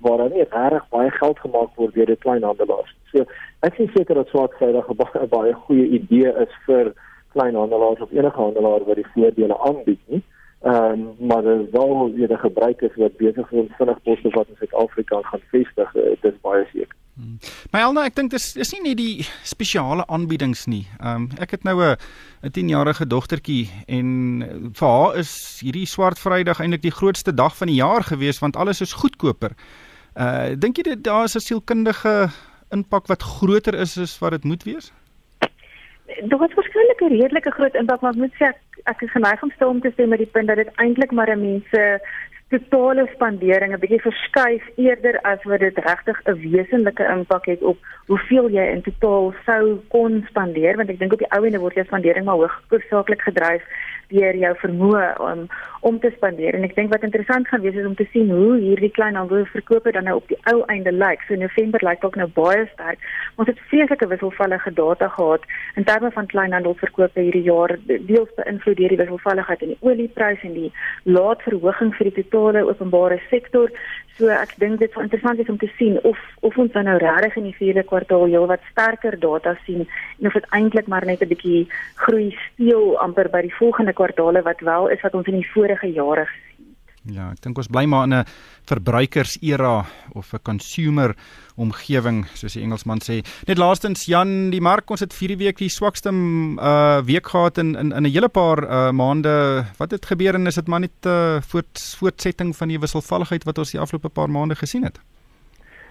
waar 0.00 0.18
hulle 0.18 0.46
reg 0.50 0.88
baie 0.88 1.10
geld 1.10 1.38
gemaak 1.38 1.70
word 1.76 1.94
deur 1.94 2.06
die 2.06 2.16
kleinhandelaars. 2.16 2.96
So 3.12 3.24
ek 3.60 3.78
is 3.78 3.92
seker 3.92 4.14
dat 4.14 4.28
swart 4.28 4.52
Vrydag 4.52 4.88
'n 4.88 4.96
baie, 4.96 5.26
baie 5.26 5.52
goeie 5.52 5.86
idee 6.00 6.32
is 6.44 6.52
vir 6.66 6.92
kleinhandelaars 7.32 8.00
of 8.00 8.12
enige 8.12 8.40
handelaar 8.40 8.84
wat 8.84 8.96
die 8.96 9.10
voordele 9.14 9.58
aanbied 9.58 10.00
nie. 10.06 10.22
Ehm 10.62 10.74
um, 10.74 11.26
maar 11.26 11.42
daar 11.42 11.60
is 11.60 11.70
wel 11.70 12.12
weer 12.14 12.32
'n 12.32 12.38
gebruikers 12.38 12.96
wat 12.96 13.16
besig 13.16 13.52
is 13.52 13.58
om 13.58 13.68
vinnig 13.78 14.02
poste 14.02 14.28
wat 14.28 14.46
in 14.48 14.56
Suid-Afrika 14.58 15.20
gaan 15.22 15.40
vestig. 15.50 15.94
Uh, 15.94 16.02
dit 16.20 16.32
is 16.32 16.40
baie 16.40 16.66
seker. 16.72 16.96
Hmm. 17.14 17.38
Maar 17.70 17.80
Elna, 17.80 18.04
ek 18.04 18.14
dink 18.14 18.30
dis 18.30 18.56
is 18.56 18.72
nie 18.72 18.82
net 18.82 18.96
die 18.96 19.26
spesiale 19.42 20.06
aanbiedings 20.06 20.66
nie. 20.66 20.86
Ehm 20.98 21.14
um, 21.14 21.28
ek 21.38 21.50
het 21.50 21.62
nou 21.62 21.82
'n 21.82 21.96
'n 22.42 22.50
10-jarige 22.50 23.06
dogtertjie 23.06 23.70
en 23.86 24.08
vir 24.72 24.88
haar 24.88 25.16
is 25.16 25.60
hierdie 25.62 25.86
swart 25.86 26.18
Vrydag 26.18 26.60
eintlik 26.60 26.82
die 26.82 26.98
grootste 27.00 27.34
dag 27.34 27.56
van 27.56 27.66
die 27.66 27.80
jaar 27.82 28.02
gewees 28.02 28.38
want 28.38 28.56
alles 28.56 28.80
is 28.80 28.92
goedkoper. 28.92 29.52
Uh 30.14 30.54
dink 30.58 30.76
jy 30.76 30.82
dit 30.82 31.04
daar 31.04 31.24
is 31.24 31.34
'n 31.36 31.40
sielkundige 31.40 32.28
impak 32.70 33.06
wat 33.06 33.22
groter 33.22 33.74
is 33.74 33.98
as 33.98 34.18
wat 34.18 34.30
dit 34.30 34.44
moet 34.44 34.62
wees? 34.62 34.92
Daar 36.28 36.38
was 36.38 36.54
waarskynlik 36.54 37.00
'n 37.00 37.14
redelike 37.20 37.50
groot 37.50 37.74
impak, 37.74 38.00
maar 38.00 38.10
ek 38.10 38.18
moet 38.18 38.34
sê 38.34 38.44
ek, 38.44 38.58
ek 38.88 39.02
is 39.04 39.12
geneig 39.12 39.42
om 39.42 39.52
stil 39.54 39.80
te 39.84 39.92
sê 39.96 40.06
met 40.08 40.22
die 40.22 40.32
punt 40.32 40.48
dat 40.48 40.56
dit 40.56 40.70
eintlik 40.84 41.12
maar 41.12 41.30
'n 41.30 41.40
mense 41.40 42.00
totale 42.48 43.04
spandering 43.14 43.72
'n 43.72 43.80
bietjie 43.80 44.00
verskuif 44.00 44.64
eerder 44.76 45.20
as 45.32 45.42
wat 45.44 45.60
dit 45.60 45.78
regtig 45.88 46.20
'n 46.24 46.40
wesenlike 46.44 47.04
impak 47.16 47.46
het 47.46 47.62
op 47.62 47.78
hoeveel 48.06 48.48
jy 48.50 48.64
in 48.74 48.82
totaal 48.82 49.34
sou 49.46 49.80
kon 49.88 50.24
spandeer 50.28 50.76
want 50.76 50.88
ek 50.88 50.98
dink 50.98 51.12
op 51.12 51.18
die 51.18 51.32
ou 51.36 51.44
ende 51.44 51.60
word 51.60 51.74
jou 51.74 51.86
spandering 51.86 52.24
maar 52.24 52.60
hoofsaaklik 52.70 53.22
gedryf 53.22 53.62
deur 54.12 54.36
jou 54.36 54.54
vermoë 54.62 55.08
om 55.30 55.48
om 55.86 55.98
te 56.02 56.10
spandeer 56.10 56.56
en 56.58 56.64
ek 56.66 56.74
dink 56.74 56.90
wat 56.90 57.04
interessant 57.06 57.46
gaan 57.48 57.62
wees 57.62 57.76
is 57.78 57.86
om 57.86 57.94
te 57.94 58.06
sien 58.12 58.30
hoe 58.34 58.56
hierdie 58.58 58.90
kleinhandelverkope 58.96 59.92
dan 59.94 60.08
nou 60.08 60.16
op 60.18 60.26
die 60.32 60.38
ou 60.50 60.64
einde 60.74 60.90
lyk. 60.92 61.22
So 61.28 61.38
November 61.38 61.84
lyk 61.86 62.02
ook 62.04 62.18
nou 62.18 62.26
baie 62.34 62.64
sterk. 62.72 63.04
Ons 63.38 63.52
het 63.52 63.60
vreeslike 63.70 64.08
wisselvallige 64.10 64.72
data 64.74 65.08
gehad 65.14 65.46
in 65.78 65.86
terme 65.86 66.10
van 66.16 66.26
kleinhandelverkope 66.26 67.20
hierdie 67.20 67.46
jaar 67.46 67.76
deels 67.86 68.34
beïnvloed 68.40 68.80
deur 68.80 68.96
die 68.96 69.00
wisselvalligheid 69.04 69.62
in 69.62 69.74
die 69.76 69.80
oliepryse 69.86 70.50
en 70.50 70.58
die 70.58 70.72
laat 71.04 71.46
verhoging 71.46 71.94
vir 71.94 72.10
die 72.10 72.18
totale 72.24 72.66
openbare 72.66 73.22
sektor. 73.30 73.70
So 74.18 74.26
ek 74.34 74.56
dink 74.58 74.80
dit 74.82 74.90
is 74.90 74.98
interessant 74.98 75.38
is 75.38 75.50
om 75.52 75.60
te 75.62 75.70
sien 75.78 75.94
of 76.02 76.18
of 76.42 76.56
ons 76.58 76.74
nou 76.74 76.96
regtig 76.98 77.36
in 77.38 77.44
die 77.46 77.54
vierde 77.54 77.84
kwartaal 77.86 78.26
heelwat 78.26 78.64
sterker 78.72 79.14
data 79.22 79.54
sien 79.62 79.84
en 79.86 80.26
of 80.26 80.34
dit 80.34 80.48
eintlik 80.58 80.88
maar 80.90 81.06
net 81.06 81.22
'n 81.22 81.30
bietjie 81.30 81.68
groei 82.02 82.34
steel 82.46 82.98
amper 82.98 83.30
by 83.30 83.42
die 83.46 83.54
volgende 83.54 83.94
kwartaale 83.98 84.42
wat 84.46 84.60
wel 84.60 84.88
is 84.94 85.02
wat 85.06 85.14
ons 85.18 85.30
in 85.30 85.40
die 85.40 85.50
vorige 85.54 85.90
jare 85.92 86.26
gesien 86.26 86.66
het. 86.72 86.78
Ja, 87.08 87.30
ek 87.32 87.40
dink 87.44 87.58
ons 87.60 87.70
bly 87.72 87.86
maar 87.88 88.04
in 88.04 88.14
'n 88.14 88.24
verbruikersera 88.68 89.86
of 90.14 90.32
'n 90.34 90.42
consumer 90.42 91.14
omgewing 91.56 92.26
soos 92.34 92.52
die 92.54 92.62
Engelsman 92.62 93.00
sê. 93.00 93.24
Net 93.46 93.58
laastens 93.58 94.06
Jan, 94.06 94.50
die 94.50 94.60
mark 94.60 94.90
ons 94.90 95.00
het 95.00 95.12
vir 95.12 95.28
die 95.28 95.44
week 95.44 95.58
die 95.58 95.68
swakste 95.68 96.10
uh 96.10 97.00
week 97.02 97.26
gehad 97.26 97.58
in 97.58 97.74
in 97.74 97.92
in 97.92 98.04
'n 98.04 98.12
hele 98.12 98.28
paar 98.28 98.58
uh 98.62 98.90
maande. 98.90 99.64
Wat 99.78 99.90
het 99.90 100.06
gebeur 100.06 100.34
en 100.34 100.46
is 100.46 100.54
dit 100.54 100.68
maar 100.68 100.80
net 100.80 100.98
'n 101.04 101.08
uh, 101.08 101.40
voort, 101.40 101.96
voortsetting 101.98 102.56
van 102.56 102.68
die 102.68 102.78
wisselvalligheid 102.78 103.44
wat 103.44 103.58
ons 103.58 103.72
die 103.72 103.80
afgelope 103.80 104.08
paar 104.08 104.30
maande 104.30 104.54
gesien 104.54 104.84
het? 104.84 105.00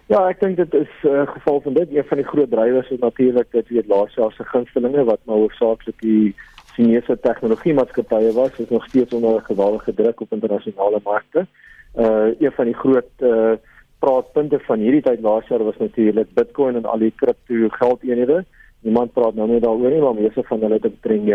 Ja, 0.07 0.29
ek 0.29 0.39
dink 0.39 0.55
dit 0.57 0.73
is 0.73 0.91
'n 1.03 1.07
uh, 1.07 1.27
geval 1.27 1.61
van 1.61 1.73
dit. 1.73 1.89
Een 1.91 2.07
van 2.07 2.17
die 2.17 2.27
groot 2.27 2.51
drywers 2.51 2.89
is 2.89 2.99
natuurlik 2.99 3.51
dat 3.51 3.67
weet 3.67 3.87
laas 3.87 4.13
jaar 4.15 4.31
se 4.31 4.43
gunstelinge 4.43 5.03
wat 5.03 5.19
maar 5.25 5.35
hoofsaaklik 5.35 5.99
die 5.99 6.35
Chinese 6.77 7.17
tegnologiemaatskappye 7.21 8.31
was, 8.33 8.59
is 8.59 8.69
nog 8.69 8.85
steeds 8.85 9.13
onder 9.13 9.41
geweldige 9.41 9.93
druk 9.93 10.21
op 10.21 10.31
internasionale 10.31 10.99
markte. 11.03 11.47
Uh 11.95 12.27
een 12.39 12.51
van 12.51 12.65
die 12.65 12.77
groot 12.77 13.09
uh 13.19 13.55
praatpunte 13.99 14.59
van 14.59 14.79
hierdie 14.79 15.01
tyd 15.01 15.23
laas 15.25 15.47
jaar 15.49 15.63
was 15.63 15.77
natuurlik 15.77 16.33
Bitcoin 16.33 16.75
en 16.75 16.85
al 16.85 17.01
die 17.01 17.13
kripto 17.15 17.69
geldeenhede. 17.79 18.43
Niemand 18.85 19.13
praat 19.13 19.35
nou 19.35 19.47
meer 19.49 19.63
daaroor 19.65 19.89
nie, 19.89 20.01
maar 20.01 20.13
meeste 20.13 20.43
van 20.43 20.61
hulle 20.61 20.77
het 20.77 20.85
omtrent 20.85 21.25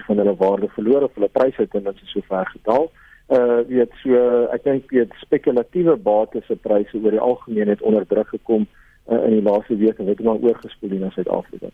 90% 0.00 0.06
van 0.06 0.16
hulle 0.16 0.36
waarde 0.36 0.68
verloor 0.68 1.02
of 1.02 1.14
hulle 1.14 1.28
pryse 1.28 1.60
het 1.60 1.70
ten 1.70 1.82
minste 1.82 2.06
so 2.06 2.24
ver 2.24 2.48
gedaal. 2.56 2.88
Uh 3.28 3.60
weet 3.68 3.92
so 4.02 4.24
ek 4.56 4.64
dink 4.64 4.90
weet 4.90 5.12
spekulatiewe 5.20 5.96
bates 5.96 6.48
se 6.48 6.56
pryse 6.56 6.96
oor 6.96 7.12
die 7.12 7.26
algemeen 7.30 7.68
het 7.68 7.82
onder 7.82 8.06
druk 8.06 8.32
gekom 8.32 8.64
uh, 8.64 8.87
in 9.08 9.30
die 9.38 9.42
laaste 9.42 9.76
week 9.76 9.98
en 9.98 10.06
het 10.06 10.20
maar 10.20 10.40
oorgespoel 10.44 10.90
in 10.90 11.10
Suid-Afrika. 11.10 11.70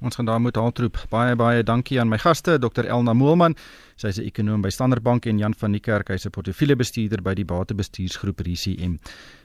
Ons 0.00 0.16
gaan 0.16 0.24
daar 0.24 0.40
moet 0.40 0.56
haltroep. 0.56 0.96
Baie 1.10 1.36
baie 1.36 1.62
dankie 1.62 2.00
aan 2.00 2.08
my 2.08 2.18
gaste, 2.18 2.58
Dr 2.58 2.86
Elna 2.88 3.12
Moelman. 3.12 3.56
Sy 3.96 4.08
is 4.08 4.18
'n 4.18 4.24
ekonom 4.24 4.60
by 4.62 4.70
Standard 4.70 5.02
Bank 5.02 5.26
en 5.26 5.38
Jan 5.38 5.54
van 5.54 5.72
die 5.72 5.80
Kerk, 5.80 6.08
hy's 6.08 6.26
'n 6.26 6.30
portefeuljebestuurder 6.30 7.22
by 7.22 7.34
die 7.34 7.44
Batebestuursgroep 7.44 8.40
RCM. 8.40 8.98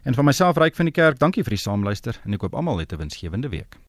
En 0.04 0.14
van 0.14 0.26
myself 0.26 0.58
Ryk 0.58 0.76
van 0.76 0.86
die 0.86 0.94
Kerk, 0.94 1.20
dankie 1.20 1.44
vir 1.44 1.50
die 1.50 1.58
saamluister 1.60 2.22
en 2.26 2.34
ek 2.34 2.42
hoop 2.42 2.54
almal 2.54 2.78
het 2.78 2.94
'n 2.94 2.98
winsgewende 2.98 3.50
week. 3.50 3.85